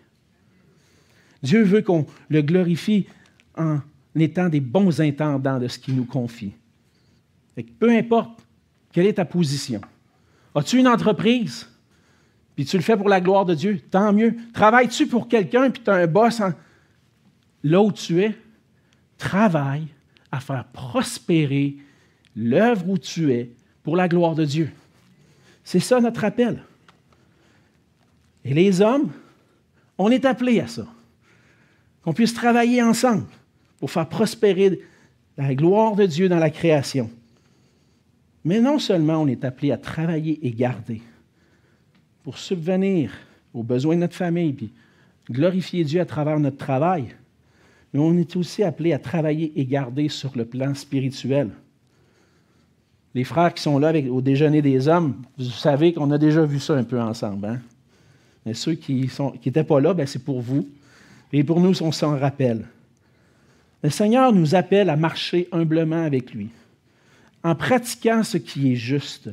Dieu 1.42 1.64
veut 1.64 1.82
qu'on 1.82 2.06
le 2.30 2.42
glorifie 2.42 3.08
en 3.58 3.80
étant 4.16 4.50
des 4.50 4.60
bons 4.60 5.02
intendants 5.02 5.60
de 5.60 5.68
ce 5.68 5.80
qu'il 5.80 5.96
nous 5.96 6.06
confie. 6.06 6.54
peu 7.80 7.90
importe 7.90 8.46
quelle 8.92 9.08
est 9.08 9.14
ta 9.14 9.26
position. 9.26 9.82
As-tu 10.54 10.80
une 10.80 10.88
entreprise? 10.88 11.68
Puis 12.56 12.66
tu 12.66 12.78
le 12.78 12.84
fais 12.84 12.96
pour 12.96 13.10
la 13.10 13.20
gloire 13.20 13.46
de 13.46 13.54
Dieu, 13.54 13.82
tant 13.92 14.14
mieux. 14.14 14.36
Travailles-tu 14.54 15.08
pour 15.08 15.28
quelqu'un, 15.28 15.70
puis 15.70 15.84
tu 15.84 15.90
as 15.90 15.96
un 15.96 16.08
boss 16.08 16.42
là 17.64 17.82
où 17.82 17.92
tu 17.92 18.22
es? 18.22 18.34
Travaille 19.18 19.88
à 20.36 20.40
faire 20.40 20.66
prospérer 20.66 21.78
l'œuvre 22.36 22.90
où 22.90 22.98
tu 22.98 23.32
es 23.32 23.52
pour 23.84 23.96
la 23.96 24.08
gloire 24.08 24.36
de 24.36 24.46
Dieu. 24.46 24.70
C'est 25.64 25.80
ça 25.80 26.02
notre 26.02 26.26
appel. 26.26 26.62
Et 28.44 28.54
les 28.54 28.82
hommes, 28.82 29.12
on 29.98 30.12
est 30.12 30.26
appelés 30.26 30.60
à 30.60 30.68
ça. 30.68 30.86
Qu'on 32.04 32.14
puisse 32.14 32.34
travailler 32.34 32.84
ensemble 32.84 33.26
pour 33.80 33.90
faire 33.90 34.08
prospérer 34.08 34.82
la 35.38 35.56
gloire 35.56 35.96
de 35.96 36.06
Dieu 36.06 36.30
dans 36.30 36.40
la 36.40 36.50
création. 36.50 37.10
Mais 38.44 38.60
non 38.60 38.78
seulement 38.78 39.22
on 39.22 39.28
est 39.28 39.44
appelé 39.44 39.72
à 39.72 39.78
travailler 39.78 40.46
et 40.46 40.52
garder 40.52 41.02
pour 42.24 42.38
subvenir 42.38 43.12
aux 43.54 43.64
besoins 43.64 43.96
de 43.96 44.02
notre 44.02 44.16
famille, 44.16 44.54
puis 44.54 44.74
glorifier 45.32 45.84
Dieu 45.84 46.02
à 46.02 46.06
travers 46.06 46.40
notre 46.40 46.58
travail, 46.58 47.16
mais 47.96 48.02
on 48.02 48.18
est 48.18 48.36
aussi 48.36 48.62
appelé 48.62 48.92
à 48.92 49.00
travailler 49.00 49.54
et 49.56 49.66
garder 49.66 50.10
sur 50.10 50.36
le 50.36 50.44
plan 50.44 50.76
spirituel. 50.76 51.52
Les 53.14 53.24
frères 53.24 53.54
qui 53.54 53.64
sont 53.64 53.80
là 53.80 53.94
au 54.12 54.20
déjeuner 54.20 54.62
des 54.62 54.90
hommes, 54.90 55.16
vous 55.38 55.46
savez 55.46 55.94
qu'on 55.94 56.12
a 56.12 56.18
déjà 56.18 56.44
vu 56.44 56.60
ça 56.60 56.74
un 56.74 56.84
peu 56.84 57.00
ensemble. 57.00 57.46
Hein? 57.48 57.62
Mais 58.46 58.54
ceux 58.54 58.74
qui 58.74 59.10
n'étaient 59.46 59.64
pas 59.64 59.80
là, 59.80 59.94
ben, 59.94 60.06
c'est 60.06 60.26
pour 60.26 60.42
vous. 60.42 60.68
Et 61.32 61.42
pour 61.46 61.62
nous, 61.62 61.82
on 61.82 61.94
s'en 61.94 62.20
rappelle. 62.20 62.66
Le 63.82 63.90
Seigneur 63.90 64.34
nous 64.34 64.56
appelle 64.56 64.90
à 64.90 64.98
marcher 64.98 65.48
humblement 65.54 66.04
avec 66.04 66.34
lui, 66.34 66.50
en 67.46 67.56
pratiquant 67.56 68.24
ce 68.24 68.36
qui 68.36 68.74
est 68.74 68.76
juste. 68.76 69.30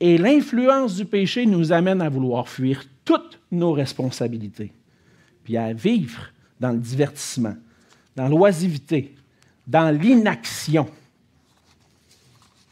Et 0.00 0.16
l'influence 0.16 0.96
du 0.96 1.04
péché 1.04 1.44
nous 1.44 1.70
amène 1.70 2.00
à 2.00 2.08
vouloir 2.08 2.48
fuir 2.48 2.82
toutes 3.04 3.40
nos 3.52 3.72
responsabilités, 3.72 4.72
puis 5.44 5.58
à 5.58 5.74
vivre 5.74 6.30
dans 6.60 6.70
le 6.70 6.78
divertissement, 6.78 7.54
dans 8.16 8.28
l'oisivité, 8.28 9.14
dans 9.66 9.90
l'inaction. 9.90 10.88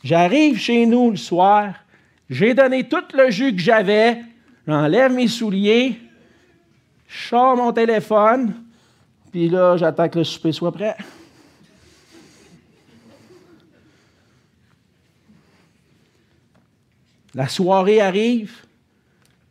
J'arrive 0.04 0.58
chez 0.58 0.86
nous 0.86 1.10
le 1.10 1.16
soir, 1.16 1.74
j'ai 2.28 2.54
donné 2.54 2.88
tout 2.88 3.04
le 3.14 3.30
jus 3.30 3.54
que 3.54 3.60
j'avais, 3.60 4.22
j'enlève 4.66 5.12
mes 5.12 5.28
souliers, 5.28 6.00
je 7.08 7.28
sors 7.28 7.56
mon 7.56 7.72
téléphone, 7.72 8.54
puis 9.30 9.48
là, 9.48 9.76
j'attends 9.76 10.08
que 10.08 10.18
le 10.18 10.24
souper 10.24 10.52
soit 10.52 10.72
prêt. 10.72 10.96
La 17.34 17.48
soirée 17.48 18.00
arrive, 18.00 18.52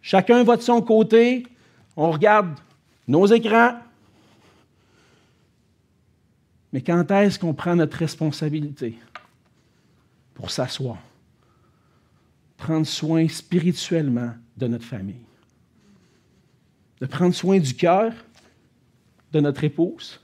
chacun 0.01 0.43
va 0.43 0.55
de 0.55 0.61
son 0.61 0.81
côté, 0.81 1.47
on 1.95 2.11
regarde 2.11 2.59
nos 3.07 3.25
écrans, 3.25 3.75
mais 6.73 6.81
quand 6.81 7.09
est-ce 7.11 7.37
qu'on 7.37 7.53
prend 7.53 7.75
notre 7.75 7.97
responsabilité 7.97 8.97
pour 10.33 10.49
s'asseoir, 10.49 10.97
prendre 12.57 12.85
soin 12.85 13.27
spirituellement 13.27 14.33
de 14.55 14.67
notre 14.67 14.85
famille, 14.85 15.25
de 16.99 17.05
prendre 17.05 17.33
soin 17.33 17.59
du 17.59 17.73
cœur 17.73 18.13
de 19.31 19.39
notre 19.39 19.63
épouse, 19.63 20.19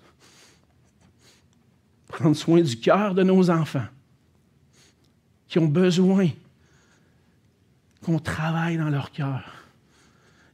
prendre 2.07 2.35
soin 2.35 2.61
du 2.61 2.77
cœur 2.77 3.13
de 3.13 3.23
nos 3.23 3.49
enfants 3.49 3.87
qui 5.47 5.59
ont 5.59 5.67
besoin 5.67 6.29
qu'on 8.03 8.19
travaille 8.19 8.77
dans 8.77 8.89
leur 8.89 9.11
cœur 9.11 9.43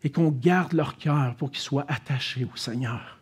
et 0.04 0.12
qu'on 0.12 0.30
garde 0.30 0.74
leur 0.74 0.98
cœur 0.98 1.36
pour 1.36 1.52
qu'ils 1.52 1.62
soient 1.62 1.86
attachés 1.88 2.46
au 2.46 2.58
Seigneur? 2.58 3.20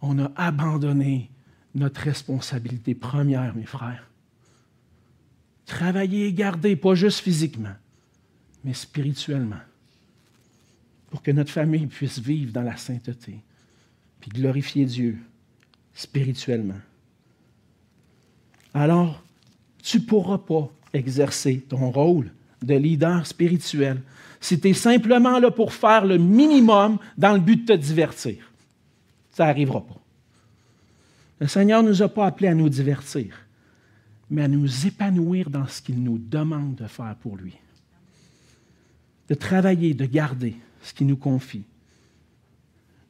On 0.00 0.18
a 0.18 0.30
abandonné 0.36 1.30
notre 1.74 2.00
responsabilité 2.00 2.94
première, 2.94 3.54
mes 3.54 3.66
frères. 3.66 4.08
Travailler 5.66 6.26
et 6.26 6.32
garder, 6.32 6.76
pas 6.76 6.94
juste 6.94 7.20
physiquement, 7.20 7.74
mais 8.64 8.74
spirituellement, 8.74 9.60
pour 11.10 11.22
que 11.22 11.30
notre 11.30 11.50
famille 11.50 11.86
puisse 11.86 12.18
vivre 12.18 12.52
dans 12.52 12.62
la 12.62 12.76
sainteté, 12.76 13.38
puis 14.20 14.30
glorifier 14.30 14.84
Dieu 14.84 15.18
spirituellement. 15.94 16.80
Alors, 18.72 19.22
tu 19.82 19.98
ne 19.98 20.04
pourras 20.04 20.38
pas 20.38 20.70
exercer 20.92 21.60
ton 21.68 21.90
rôle 21.90 22.30
de 22.62 22.74
leader 22.74 23.26
spirituel 23.26 24.02
si 24.40 24.60
tu 24.60 24.68
es 24.68 24.74
simplement 24.74 25.38
là 25.38 25.50
pour 25.50 25.72
faire 25.72 26.04
le 26.04 26.18
minimum 26.18 26.98
dans 27.16 27.32
le 27.32 27.40
but 27.40 27.66
de 27.66 27.74
te 27.74 27.78
divertir. 27.78 28.47
Ça 29.38 29.46
n'arrivera 29.46 29.80
pas. 29.82 30.00
Le 31.38 31.46
Seigneur 31.46 31.84
ne 31.84 31.90
nous 31.90 32.02
a 32.02 32.08
pas 32.08 32.26
appelés 32.26 32.48
à 32.48 32.56
nous 32.56 32.68
divertir, 32.68 33.36
mais 34.28 34.42
à 34.42 34.48
nous 34.48 34.84
épanouir 34.84 35.48
dans 35.48 35.64
ce 35.68 35.80
qu'il 35.80 36.02
nous 36.02 36.18
demande 36.18 36.74
de 36.74 36.88
faire 36.88 37.14
pour 37.22 37.36
lui. 37.36 37.56
De 39.28 39.36
travailler, 39.36 39.94
de 39.94 40.06
garder 40.06 40.56
ce 40.82 40.92
qu'il 40.92 41.06
nous 41.06 41.16
confie. 41.16 41.62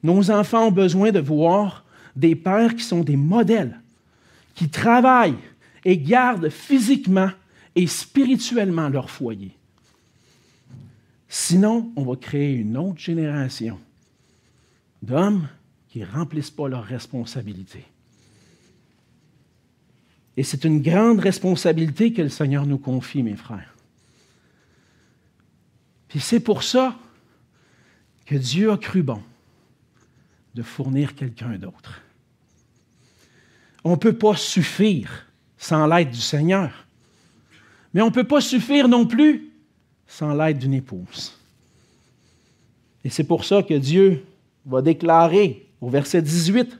Nos 0.03 0.31
enfants 0.31 0.67
ont 0.67 0.71
besoin 0.71 1.13
de 1.13 1.19
voir 1.19 1.87
des 2.15 2.37
pères 2.37 2.77
qui 2.77 2.85
sont 2.85 3.05
des 3.05 3.17
modèles, 3.17 3.81
qui 4.55 4.69
travaillent 4.69 5.39
et 5.83 5.97
gardent 5.97 6.51
physiquement 6.51 7.31
et 7.75 7.87
spirituellement 7.87 8.91
leur 8.91 9.09
foyer. 9.09 9.57
Sinon, 11.27 11.91
on 11.97 12.05
va 12.05 12.17
créer 12.17 12.53
une 12.53 12.77
autre 12.77 13.01
génération 13.01 13.79
d'hommes 15.01 15.49
qui 15.89 16.01
ne 16.01 16.07
remplissent 16.07 16.51
pas 16.51 16.69
leurs 16.69 16.85
responsabilités. 16.85 17.85
Et 20.37 20.45
c'est 20.45 20.65
une 20.65 20.81
grande 20.81 21.21
responsabilité 21.21 22.13
que 22.13 22.23
le 22.23 22.29
Seigneur 22.29 22.67
nous 22.67 22.79
confie, 22.79 23.23
mes 23.23 23.37
frères. 23.37 23.75
Puis 26.09 26.21
c'est 26.21 26.41
pour 26.41 26.63
ça 26.63 26.97
que 28.25 28.37
Dieu 28.37 28.71
a 28.71 28.77
cru 28.77 29.03
bon 29.03 29.23
de 30.55 30.63
fournir 30.63 31.15
quelqu'un 31.15 31.57
d'autre. 31.59 32.03
On 33.85 33.93
ne 33.93 33.97
peut 33.97 34.17
pas 34.17 34.37
suffire 34.37 35.27
sans 35.57 35.87
l'aide 35.87 36.11
du 36.11 36.21
Seigneur. 36.21 36.87
Mais 37.95 38.03
on 38.03 38.07
ne 38.07 38.15
peut 38.15 38.25
pas 38.25 38.41
suffire 38.41 38.89
non 38.89 39.07
plus 39.07 39.51
sans 40.07 40.35
l'aide 40.35 40.59
d'une 40.59 40.75
épouse. 40.75 41.35
Et 43.05 43.11
c'est 43.11 43.25
pour 43.25 43.45
ça 43.45 43.63
que 43.63 43.75
Dieu 43.75 44.25
va 44.67 44.83
déclarer 44.83 45.68
au 45.81 45.89
verset 45.89 46.23
18, 46.23 46.79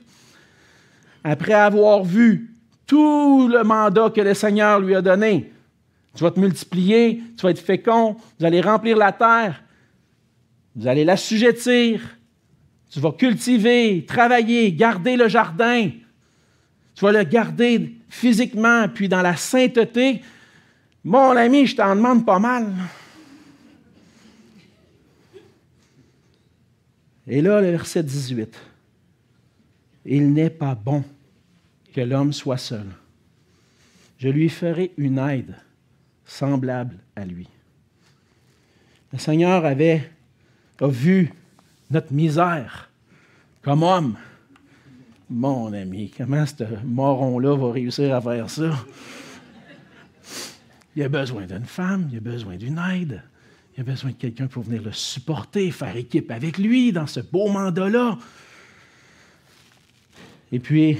après 1.23 1.53
avoir 1.53 2.03
vu 2.03 2.53
tout 2.85 3.47
le 3.47 3.63
mandat 3.63 4.09
que 4.09 4.21
le 4.21 4.33
Seigneur 4.33 4.79
lui 4.79 4.95
a 4.95 5.01
donné, 5.01 5.51
tu 6.15 6.23
vas 6.23 6.31
te 6.31 6.39
multiplier, 6.39 7.21
tu 7.37 7.43
vas 7.43 7.51
être 7.51 7.59
fécond, 7.59 8.17
vous 8.39 8.45
allez 8.45 8.61
remplir 8.61 8.97
la 8.97 9.11
terre, 9.11 9.63
vous 10.75 10.87
allez 10.87 11.05
l'assujettir, 11.05 12.01
tu 12.89 12.99
vas 12.99 13.11
cultiver, 13.11 14.05
travailler, 14.07 14.71
garder 14.73 15.15
le 15.15 15.27
jardin, 15.27 15.91
tu 16.95 17.05
vas 17.05 17.11
le 17.11 17.23
garder 17.23 17.95
physiquement, 18.09 18.87
puis 18.89 19.07
dans 19.07 19.21
la 19.21 19.35
sainteté, 19.35 20.21
mon 21.03 21.35
ami, 21.37 21.65
je 21.65 21.75
t'en 21.75 21.95
demande 21.95 22.25
pas 22.25 22.39
mal. 22.39 22.73
Et 27.27 27.41
là, 27.41 27.61
le 27.61 27.69
verset 27.69 28.03
18. 28.03 28.68
Il 30.05 30.33
n'est 30.33 30.49
pas 30.49 30.75
bon 30.75 31.03
que 31.93 32.01
l'homme 32.01 32.33
soit 32.33 32.57
seul. 32.57 32.87
Je 34.17 34.29
lui 34.29 34.49
ferai 34.49 34.91
une 34.97 35.17
aide 35.17 35.55
semblable 36.25 36.97
à 37.15 37.25
lui. 37.25 37.47
Le 39.11 39.17
Seigneur 39.17 39.65
avait 39.65 40.11
a 40.81 40.87
vu 40.87 41.33
notre 41.89 42.13
misère 42.13 42.89
comme 43.61 43.83
homme. 43.83 44.15
Mon 45.29 45.73
ami, 45.73 46.11
comment 46.15 46.45
ce 46.45 46.63
moron-là 46.83 47.55
va 47.55 47.71
réussir 47.71 48.15
à 48.15 48.21
faire 48.21 48.49
ça? 48.49 48.71
Il 50.95 51.03
a 51.03 51.09
besoin 51.09 51.45
d'une 51.45 51.65
femme, 51.65 52.09
il 52.11 52.17
a 52.17 52.21
besoin 52.21 52.55
d'une 52.55 52.79
aide, 52.79 53.21
il 53.77 53.81
a 53.81 53.83
besoin 53.83 54.11
de 54.11 54.15
quelqu'un 54.15 54.47
pour 54.47 54.63
venir 54.63 54.81
le 54.81 54.91
supporter, 54.91 55.69
faire 55.71 55.95
équipe 55.95 56.31
avec 56.31 56.57
lui 56.57 56.91
dans 56.91 57.07
ce 57.07 57.19
beau 57.19 57.49
mandat-là. 57.49 58.17
Et 60.51 60.59
puis, 60.59 60.97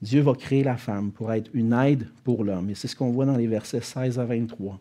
Dieu 0.00 0.20
va 0.20 0.34
créer 0.34 0.64
la 0.64 0.76
femme 0.76 1.10
pour 1.12 1.32
être 1.32 1.50
une 1.54 1.72
aide 1.72 2.08
pour 2.24 2.44
l'homme. 2.44 2.70
Et 2.70 2.74
c'est 2.74 2.88
ce 2.88 2.96
qu'on 2.96 3.10
voit 3.10 3.24
dans 3.24 3.36
les 3.36 3.46
versets 3.46 3.80
16 3.80 4.18
à 4.18 4.24
23. 4.24 4.78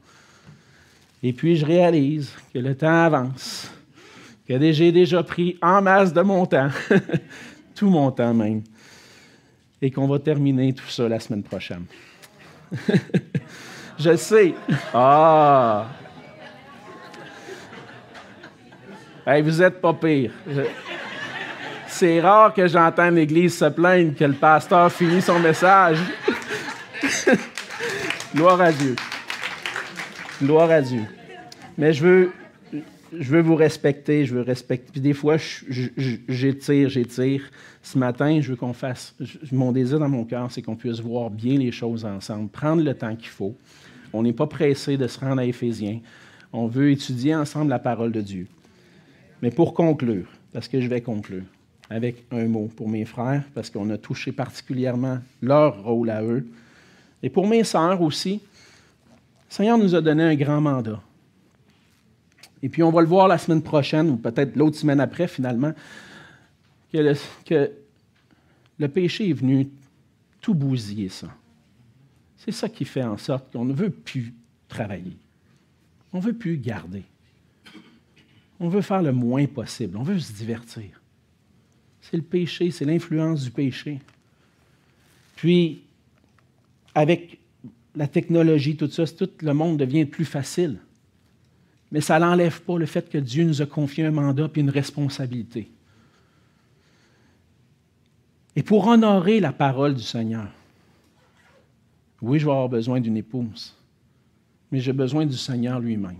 Et 1.24 1.34
puis, 1.34 1.56
je 1.56 1.66
réalise 1.66 2.32
que 2.54 2.60
le 2.60 2.76
temps 2.76 3.06
avance, 3.06 3.72
que 4.48 4.72
j'ai 4.72 4.92
déjà 4.92 5.24
pris 5.24 5.58
en 5.62 5.82
masse 5.82 6.12
de 6.12 6.22
mon 6.22 6.46
temps, 6.46 6.70
tout 7.76 7.90
mon 7.90 8.12
temps 8.12 8.34
même, 8.34 8.64
et 9.82 9.92
qu'on 9.92 10.08
va 10.08 10.20
terminer 10.20 10.74
tout 10.74 10.90
ça 10.90 11.08
la 11.08 11.20
semaine 11.20 11.44
prochaine. 11.44 11.86
Je 14.00 14.16
sais. 14.16 14.54
Ah! 14.94 15.88
vous 19.44 19.62
êtes 19.62 19.80
pas 19.80 19.94
pire. 19.94 20.32
C'est 22.02 22.20
rare 22.20 22.52
que 22.52 22.66
j'entende 22.66 23.14
l'Église 23.14 23.56
se 23.56 23.66
plaindre 23.66 24.16
que 24.16 24.24
le 24.24 24.34
pasteur 24.34 24.92
finit 24.92 25.22
son 25.22 25.40
message. 25.40 26.00
Gloire 28.36 28.60
à 28.60 28.72
Dieu. 28.72 28.96
Gloire 30.42 30.72
à 30.72 30.82
Dieu. 30.82 31.04
Mais 31.78 31.94
je 31.94 32.04
veux, 32.04 32.32
je 33.16 33.30
veux 33.30 33.42
vous 33.42 33.54
respecter, 33.54 34.26
je 34.26 34.34
veux 34.34 34.42
respecter. 34.42 35.00
Des 35.00 35.14
fois, 35.14 35.38
j'étire, 36.28 36.90
j'étire. 36.90 37.44
Ce 37.84 38.00
matin, 38.00 38.42
je 38.42 38.50
veux 38.50 38.56
qu'on 38.56 38.74
fasse. 38.74 39.16
Mon 39.52 39.72
désir 39.72 40.00
dans 40.00 40.10
mon 40.10 40.26
cœur, 40.26 40.50
c'est 40.50 40.64
qu'on 40.64 40.76
puisse 40.76 41.02
voir 41.02 41.30
bien 41.30 41.60
les 41.60 41.72
choses 41.72 42.04
ensemble, 42.04 42.50
prendre 42.50 42.82
le 42.82 42.96
temps 42.96 43.16
qu'il 43.16 43.30
faut. 43.30 43.56
On 44.12 44.24
n'est 44.24 44.34
pas 44.34 44.48
pressé 44.48 44.98
de 44.98 45.06
se 45.06 45.20
rendre 45.20 45.40
à 45.40 45.46
Éphésiens. 45.46 46.00
On 46.52 46.66
veut 46.66 46.90
étudier 46.90 47.36
ensemble 47.36 47.70
la 47.70 47.78
parole 47.78 48.12
de 48.12 48.22
Dieu. 48.22 48.48
Mais 49.44 49.52
pour 49.52 49.76
conclure, 49.76 50.26
parce 50.52 50.68
que 50.68 50.82
je 50.82 50.88
vais 50.88 51.02
conclure 51.02 51.44
avec 51.92 52.24
un 52.32 52.46
mot 52.46 52.70
pour 52.74 52.88
mes 52.88 53.04
frères, 53.04 53.44
parce 53.54 53.70
qu'on 53.70 53.90
a 53.90 53.98
touché 53.98 54.32
particulièrement 54.32 55.20
leur 55.42 55.84
rôle 55.84 56.10
à 56.10 56.24
eux, 56.24 56.48
et 57.22 57.30
pour 57.30 57.46
mes 57.48 57.66
sœurs 57.66 58.02
aussi, 58.02 58.36
le 58.36 59.54
Seigneur 59.54 59.78
nous 59.78 59.94
a 59.94 60.02
donné 60.02 60.24
un 60.24 60.36
grand 60.36 60.62
mandat. 60.62 61.02
Et 62.64 62.70
puis 62.70 62.82
on 62.82 62.92
va 62.92 63.02
le 63.02 63.08
voir 63.08 63.28
la 63.28 63.38
semaine 63.38 63.62
prochaine, 63.62 64.10
ou 64.10 64.16
peut-être 64.16 64.56
l'autre 64.56 64.78
semaine 64.78 65.02
après 65.02 65.28
finalement, 65.28 65.74
que 66.94 66.98
le, 66.98 67.14
que 67.46 67.72
le 68.80 68.88
péché 68.88 69.30
est 69.30 69.34
venu 69.34 69.68
tout 70.40 70.54
bousiller 70.54 71.10
ça. 71.10 71.28
C'est 72.38 72.54
ça 72.54 72.70
qui 72.70 72.86
fait 72.86 73.04
en 73.04 73.18
sorte 73.18 73.52
qu'on 73.52 73.66
ne 73.66 73.74
veut 73.74 73.90
plus 73.90 74.34
travailler. 74.70 75.18
On 76.14 76.20
ne 76.20 76.24
veut 76.24 76.34
plus 76.34 76.58
garder. 76.58 77.04
On 78.62 78.70
veut 78.70 78.82
faire 78.82 79.02
le 79.02 79.12
moins 79.12 79.46
possible. 79.46 79.98
On 79.98 80.04
veut 80.04 80.20
se 80.20 80.32
divertir. 80.32 81.01
C'est 82.02 82.18
le 82.18 82.24
péché, 82.24 82.72
c'est 82.72 82.86
l'influence 82.86 83.44
du 83.44 83.52
péché. 83.52 84.00
Puis, 85.36 85.82
avec 86.94 87.40
la 87.96 88.08
technologie, 88.08 88.76
tout 88.76 88.90
ça, 88.90 89.06
tout 89.06 89.30
le 89.42 89.54
monde 89.54 89.78
devient 89.78 90.06
plus 90.06 90.26
facile. 90.26 90.80
Mais 91.92 92.02
ça 92.02 92.20
n'enlève 92.20 92.62
pas 92.62 92.78
le 92.78 92.86
fait 92.86 93.10
que 93.10 93.18
Dieu 93.18 93.44
nous 93.44 93.62
a 93.62 93.66
confié 93.66 94.06
un 94.06 94.12
mandat 94.12 94.50
et 94.56 94.60
une 94.60 94.70
responsabilité. 94.70 95.70
Et 98.56 98.64
pour 98.64 98.88
honorer 98.88 99.40
la 99.40 99.52
parole 99.52 99.96
du 99.96 100.04
Seigneur, 100.04 100.48
oui, 102.22 102.40
je 102.40 102.46
vais 102.46 102.52
avoir 102.52 102.70
besoin 102.70 103.00
d'une 103.00 103.18
épouse. 103.18 103.76
mais 104.72 104.80
j'ai 104.80 104.94
besoin 104.94 105.26
du 105.26 105.36
Seigneur 105.36 105.80
lui-même. 105.80 106.18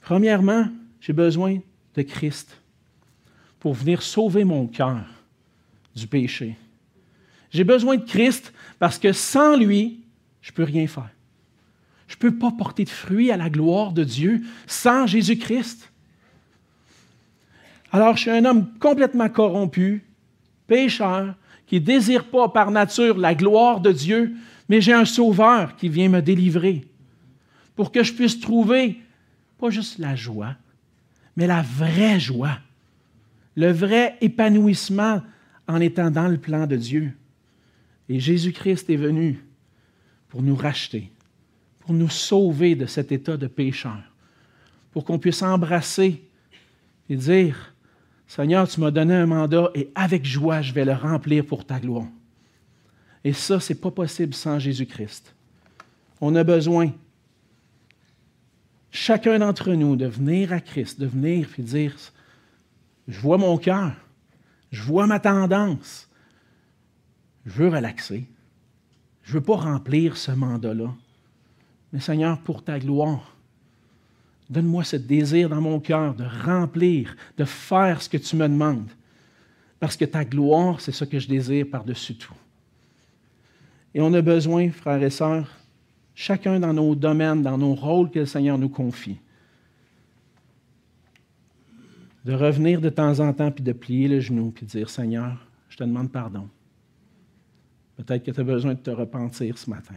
Premièrement, 0.00 0.68
j'ai 1.00 1.12
besoin 1.12 1.58
de 1.96 2.02
Christ 2.02 2.61
pour 3.62 3.74
venir 3.74 4.02
sauver 4.02 4.42
mon 4.42 4.66
cœur 4.66 5.04
du 5.94 6.08
péché. 6.08 6.56
J'ai 7.52 7.62
besoin 7.62 7.96
de 7.96 8.04
Christ 8.04 8.52
parce 8.80 8.98
que 8.98 9.12
sans 9.12 9.56
lui, 9.56 10.00
je 10.40 10.50
ne 10.50 10.56
peux 10.56 10.64
rien 10.64 10.88
faire. 10.88 11.10
Je 12.08 12.16
ne 12.16 12.18
peux 12.18 12.36
pas 12.36 12.50
porter 12.50 12.82
de 12.82 12.90
fruits 12.90 13.30
à 13.30 13.36
la 13.36 13.48
gloire 13.48 13.92
de 13.92 14.02
Dieu 14.02 14.42
sans 14.66 15.06
Jésus-Christ. 15.06 15.92
Alors, 17.92 18.16
je 18.16 18.22
suis 18.22 18.30
un 18.32 18.44
homme 18.46 18.66
complètement 18.80 19.28
corrompu, 19.28 20.02
pécheur, 20.66 21.36
qui 21.68 21.76
ne 21.76 21.84
désire 21.86 22.24
pas 22.24 22.48
par 22.48 22.72
nature 22.72 23.16
la 23.16 23.36
gloire 23.36 23.78
de 23.80 23.92
Dieu, 23.92 24.34
mais 24.68 24.80
j'ai 24.80 24.92
un 24.92 25.04
sauveur 25.04 25.76
qui 25.76 25.88
vient 25.88 26.08
me 26.08 26.20
délivrer 26.20 26.84
pour 27.76 27.92
que 27.92 28.02
je 28.02 28.12
puisse 28.12 28.40
trouver 28.40 28.98
pas 29.56 29.70
juste 29.70 30.00
la 30.00 30.16
joie, 30.16 30.56
mais 31.36 31.46
la 31.46 31.62
vraie 31.62 32.18
joie, 32.18 32.58
le 33.56 33.70
vrai 33.70 34.16
épanouissement 34.20 35.22
en 35.68 35.80
étant 35.80 36.10
dans 36.10 36.28
le 36.28 36.38
plan 36.38 36.66
de 36.66 36.76
Dieu. 36.76 37.12
Et 38.08 38.18
Jésus-Christ 38.18 38.90
est 38.90 38.96
venu 38.96 39.44
pour 40.28 40.42
nous 40.42 40.56
racheter, 40.56 41.10
pour 41.80 41.92
nous 41.92 42.08
sauver 42.08 42.74
de 42.74 42.86
cet 42.86 43.12
état 43.12 43.36
de 43.36 43.46
pécheur, 43.46 44.02
pour 44.92 45.04
qu'on 45.04 45.18
puisse 45.18 45.42
embrasser 45.42 46.22
et 47.08 47.16
dire, 47.16 47.74
Seigneur, 48.26 48.66
tu 48.66 48.80
m'as 48.80 48.90
donné 48.90 49.14
un 49.14 49.26
mandat 49.26 49.70
et 49.74 49.90
avec 49.94 50.24
joie, 50.24 50.62
je 50.62 50.72
vais 50.72 50.84
le 50.84 50.94
remplir 50.94 51.44
pour 51.44 51.66
ta 51.66 51.78
gloire. 51.78 52.08
Et 53.24 53.32
ça, 53.32 53.60
ce 53.60 53.72
n'est 53.72 53.78
pas 53.78 53.90
possible 53.90 54.34
sans 54.34 54.58
Jésus-Christ. 54.58 55.34
On 56.20 56.34
a 56.34 56.42
besoin, 56.42 56.92
chacun 58.90 59.38
d'entre 59.38 59.72
nous, 59.72 59.96
de 59.96 60.06
venir 60.06 60.52
à 60.52 60.60
Christ, 60.60 60.98
de 60.98 61.06
venir 61.06 61.48
et 61.58 61.62
dire, 61.62 61.94
je 63.08 63.18
vois 63.20 63.38
mon 63.38 63.58
cœur, 63.58 63.92
je 64.70 64.82
vois 64.82 65.06
ma 65.06 65.20
tendance, 65.20 66.08
je 67.44 67.52
veux 67.52 67.68
relaxer, 67.68 68.26
je 69.22 69.30
ne 69.30 69.38
veux 69.38 69.44
pas 69.44 69.56
remplir 69.56 70.16
ce 70.16 70.32
mandat-là. 70.32 70.92
Mais 71.92 72.00
Seigneur, 72.00 72.40
pour 72.40 72.64
ta 72.64 72.78
gloire, 72.78 73.36
donne-moi 74.48 74.84
ce 74.84 74.96
désir 74.96 75.48
dans 75.48 75.60
mon 75.60 75.80
cœur 75.80 76.14
de 76.14 76.24
remplir, 76.44 77.16
de 77.36 77.44
faire 77.44 78.02
ce 78.02 78.08
que 78.08 78.16
tu 78.16 78.36
me 78.36 78.48
demandes. 78.48 78.90
Parce 79.80 79.96
que 79.96 80.04
ta 80.04 80.24
gloire, 80.24 80.80
c'est 80.80 80.92
ce 80.92 81.04
que 81.04 81.18
je 81.18 81.28
désire 81.28 81.66
par-dessus 81.70 82.14
tout. 82.14 82.34
Et 83.94 84.00
on 84.00 84.12
a 84.14 84.22
besoin, 84.22 84.70
frères 84.70 85.02
et 85.02 85.10
sœurs, 85.10 85.50
chacun 86.14 86.60
dans 86.60 86.72
nos 86.72 86.94
domaines, 86.94 87.42
dans 87.42 87.58
nos 87.58 87.74
rôles 87.74 88.10
que 88.10 88.20
le 88.20 88.26
Seigneur 88.26 88.58
nous 88.58 88.68
confie, 88.68 89.18
de 92.24 92.32
revenir 92.34 92.80
de 92.80 92.88
temps 92.88 93.20
en 93.20 93.32
temps, 93.32 93.50
puis 93.50 93.64
de 93.64 93.72
plier 93.72 94.08
le 94.08 94.20
genou, 94.20 94.50
puis 94.50 94.64
de 94.64 94.70
dire, 94.70 94.90
Seigneur, 94.90 95.46
je 95.68 95.76
te 95.76 95.84
demande 95.84 96.10
pardon. 96.10 96.48
Peut-être 97.96 98.24
que 98.24 98.30
tu 98.30 98.40
as 98.40 98.44
besoin 98.44 98.74
de 98.74 98.80
te 98.80 98.90
repentir 98.90 99.58
ce 99.58 99.68
matin. 99.68 99.94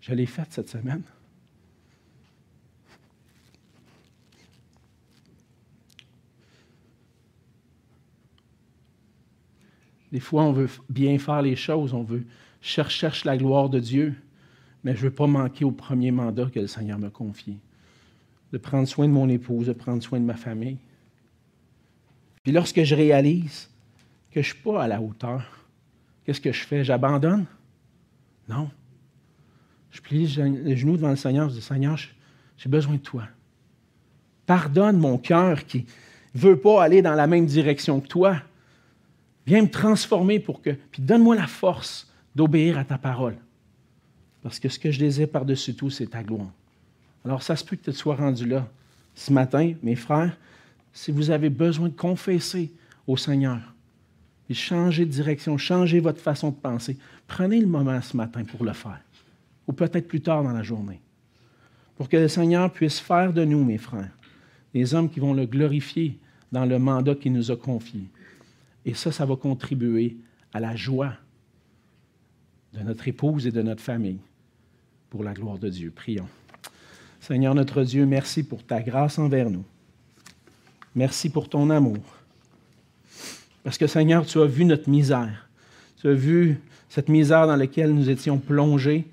Je 0.00 0.12
l'ai 0.12 0.26
fait 0.26 0.46
cette 0.50 0.68
semaine. 0.68 1.02
Des 10.12 10.20
fois, 10.20 10.44
on 10.44 10.52
veut 10.52 10.68
bien 10.88 11.18
faire 11.18 11.42
les 11.42 11.56
choses, 11.56 11.92
on 11.92 12.04
veut 12.04 12.24
chercher 12.60 13.00
cherche 13.00 13.24
la 13.24 13.36
gloire 13.36 13.68
de 13.68 13.80
Dieu, 13.80 14.14
mais 14.84 14.94
je 14.94 14.98
ne 14.98 15.08
veux 15.08 15.14
pas 15.14 15.26
manquer 15.26 15.64
au 15.64 15.72
premier 15.72 16.12
mandat 16.12 16.46
que 16.46 16.60
le 16.60 16.66
Seigneur 16.68 16.98
m'a 16.98 17.10
confié, 17.10 17.58
de 18.54 18.58
prendre 18.58 18.86
soin 18.86 19.08
de 19.08 19.12
mon 19.12 19.28
épouse, 19.28 19.66
de 19.66 19.72
prendre 19.72 20.00
soin 20.00 20.20
de 20.20 20.24
ma 20.24 20.36
famille. 20.36 20.78
Puis 22.44 22.52
lorsque 22.52 22.84
je 22.84 22.94
réalise 22.94 23.68
que 24.30 24.40
je 24.40 24.48
ne 24.48 24.54
suis 24.54 24.62
pas 24.62 24.84
à 24.84 24.86
la 24.86 25.02
hauteur, 25.02 25.66
qu'est-ce 26.24 26.40
que 26.40 26.52
je 26.52 26.64
fais? 26.64 26.84
J'abandonne? 26.84 27.46
Non. 28.48 28.70
Je 29.90 30.00
plie 30.00 30.28
les 30.28 30.76
genoux 30.76 30.96
devant 30.96 31.10
le 31.10 31.16
Seigneur, 31.16 31.48
je 31.48 31.54
dis, 31.56 31.62
Seigneur, 31.62 31.98
j'ai 32.56 32.68
besoin 32.68 32.94
de 32.94 33.00
toi. 33.00 33.24
Pardonne 34.46 34.98
mon 34.98 35.18
cœur 35.18 35.66
qui 35.66 35.86
ne 36.36 36.40
veut 36.40 36.60
pas 36.60 36.84
aller 36.84 37.02
dans 37.02 37.14
la 37.14 37.26
même 37.26 37.46
direction 37.46 38.00
que 38.00 38.06
toi. 38.06 38.40
Viens 39.48 39.62
me 39.62 39.70
transformer 39.70 40.38
pour 40.38 40.62
que. 40.62 40.70
Puis 40.70 41.02
donne-moi 41.02 41.34
la 41.34 41.48
force 41.48 42.08
d'obéir 42.36 42.78
à 42.78 42.84
ta 42.84 42.98
parole. 42.98 43.36
Parce 44.42 44.60
que 44.60 44.68
ce 44.68 44.78
que 44.78 44.92
je 44.92 45.00
désire 45.00 45.28
par-dessus 45.28 45.74
tout, 45.74 45.90
c'est 45.90 46.06
ta 46.06 46.22
gloire. 46.22 46.52
Alors, 47.24 47.42
ça 47.42 47.56
se 47.56 47.64
peut 47.64 47.76
que 47.76 47.90
tu 47.90 47.96
sois 47.96 48.16
rendu 48.16 48.46
là 48.46 48.68
ce 49.14 49.32
matin, 49.32 49.72
mes 49.82 49.96
frères. 49.96 50.36
Si 50.92 51.10
vous 51.10 51.30
avez 51.30 51.50
besoin 51.50 51.88
de 51.88 51.94
confesser 51.94 52.72
au 53.06 53.16
Seigneur, 53.16 53.74
et 54.48 54.54
changer 54.54 55.06
de 55.06 55.10
direction, 55.10 55.56
changer 55.56 56.00
votre 56.00 56.20
façon 56.20 56.50
de 56.50 56.56
penser, 56.56 56.98
prenez 57.26 57.60
le 57.60 57.66
moment 57.66 58.00
ce 58.02 58.16
matin 58.16 58.44
pour 58.44 58.64
le 58.64 58.72
faire. 58.72 59.00
Ou 59.66 59.72
peut-être 59.72 60.06
plus 60.06 60.20
tard 60.20 60.42
dans 60.42 60.52
la 60.52 60.62
journée. 60.62 61.00
Pour 61.96 62.08
que 62.08 62.16
le 62.16 62.28
Seigneur 62.28 62.70
puisse 62.72 62.98
faire 62.98 63.32
de 63.32 63.44
nous, 63.44 63.64
mes 63.64 63.78
frères, 63.78 64.10
des 64.74 64.94
hommes 64.94 65.08
qui 65.08 65.20
vont 65.20 65.32
le 65.32 65.46
glorifier 65.46 66.18
dans 66.52 66.66
le 66.66 66.78
mandat 66.78 67.14
qu'il 67.14 67.32
nous 67.32 67.50
a 67.50 67.56
confié. 67.56 68.02
Et 68.84 68.94
ça, 68.94 69.10
ça 69.10 69.24
va 69.24 69.36
contribuer 69.36 70.16
à 70.52 70.60
la 70.60 70.76
joie 70.76 71.14
de 72.74 72.80
notre 72.80 73.08
épouse 73.08 73.46
et 73.46 73.52
de 73.52 73.62
notre 73.62 73.82
famille 73.82 74.18
pour 75.08 75.24
la 75.24 75.32
gloire 75.32 75.58
de 75.58 75.68
Dieu. 75.68 75.90
Prions. 75.94 76.28
Seigneur 77.26 77.54
notre 77.54 77.84
Dieu, 77.84 78.04
merci 78.04 78.42
pour 78.42 78.62
ta 78.62 78.82
grâce 78.82 79.18
envers 79.18 79.48
nous. 79.48 79.64
Merci 80.94 81.30
pour 81.30 81.48
ton 81.48 81.70
amour. 81.70 82.04
Parce 83.62 83.78
que 83.78 83.86
Seigneur, 83.86 84.26
tu 84.26 84.42
as 84.42 84.44
vu 84.44 84.66
notre 84.66 84.90
misère. 84.90 85.48
Tu 85.96 86.08
as 86.08 86.12
vu 86.12 86.60
cette 86.90 87.08
misère 87.08 87.46
dans 87.46 87.56
laquelle 87.56 87.94
nous 87.94 88.10
étions 88.10 88.36
plongés 88.36 89.06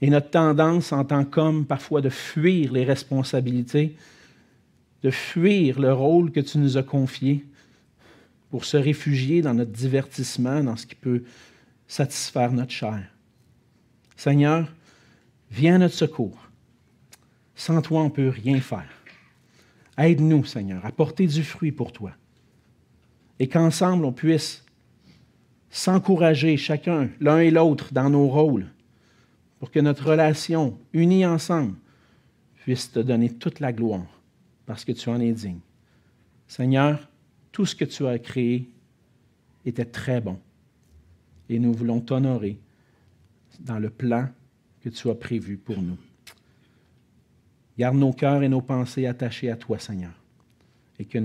et 0.00 0.08
notre 0.08 0.30
tendance 0.30 0.90
en 0.94 1.04
tant 1.04 1.26
qu'homme 1.26 1.66
parfois 1.66 2.00
de 2.00 2.08
fuir 2.08 2.72
les 2.72 2.84
responsabilités, 2.84 3.94
de 5.02 5.10
fuir 5.10 5.78
le 5.78 5.92
rôle 5.92 6.32
que 6.32 6.40
tu 6.40 6.56
nous 6.56 6.78
as 6.78 6.82
confié 6.82 7.44
pour 8.50 8.64
se 8.64 8.78
réfugier 8.78 9.42
dans 9.42 9.52
notre 9.52 9.72
divertissement, 9.72 10.64
dans 10.64 10.76
ce 10.76 10.86
qui 10.86 10.94
peut 10.94 11.22
satisfaire 11.86 12.50
notre 12.50 12.72
chair. 12.72 13.04
Seigneur, 14.16 14.72
viens 15.50 15.74
à 15.74 15.78
notre 15.80 15.94
secours. 15.94 16.47
Sans 17.58 17.82
toi, 17.82 18.02
on 18.02 18.04
ne 18.04 18.10
peut 18.10 18.28
rien 18.28 18.60
faire. 18.60 18.88
Aide-nous, 19.98 20.44
Seigneur, 20.44 20.86
à 20.86 20.92
porter 20.92 21.26
du 21.26 21.42
fruit 21.42 21.72
pour 21.72 21.90
toi. 21.90 22.12
Et 23.40 23.48
qu'ensemble, 23.48 24.04
on 24.04 24.12
puisse 24.12 24.64
s'encourager 25.68 26.56
chacun, 26.56 27.10
l'un 27.18 27.40
et 27.40 27.50
l'autre, 27.50 27.92
dans 27.92 28.10
nos 28.10 28.28
rôles, 28.28 28.68
pour 29.58 29.72
que 29.72 29.80
notre 29.80 30.10
relation, 30.10 30.78
unie 30.92 31.26
ensemble, 31.26 31.74
puisse 32.62 32.92
te 32.92 33.00
donner 33.00 33.28
toute 33.28 33.58
la 33.58 33.72
gloire, 33.72 34.06
parce 34.64 34.84
que 34.84 34.92
tu 34.92 35.08
en 35.08 35.20
es 35.20 35.32
digne. 35.32 35.58
Seigneur, 36.46 37.08
tout 37.50 37.66
ce 37.66 37.74
que 37.74 37.84
tu 37.84 38.06
as 38.06 38.20
créé 38.20 38.70
était 39.64 39.84
très 39.84 40.20
bon. 40.20 40.38
Et 41.48 41.58
nous 41.58 41.72
voulons 41.72 42.00
t'honorer 42.00 42.56
dans 43.58 43.80
le 43.80 43.90
plan 43.90 44.28
que 44.80 44.90
tu 44.90 45.10
as 45.10 45.16
prévu 45.16 45.56
pour 45.56 45.82
nous. 45.82 45.98
Garde 47.78 47.96
nos 47.96 48.12
cœurs 48.12 48.42
et 48.42 48.48
nos 48.48 48.60
pensées 48.60 49.06
attachés 49.06 49.50
à 49.50 49.56
toi, 49.56 49.78
Seigneur, 49.78 50.12
et 50.98 51.04
que 51.04 51.18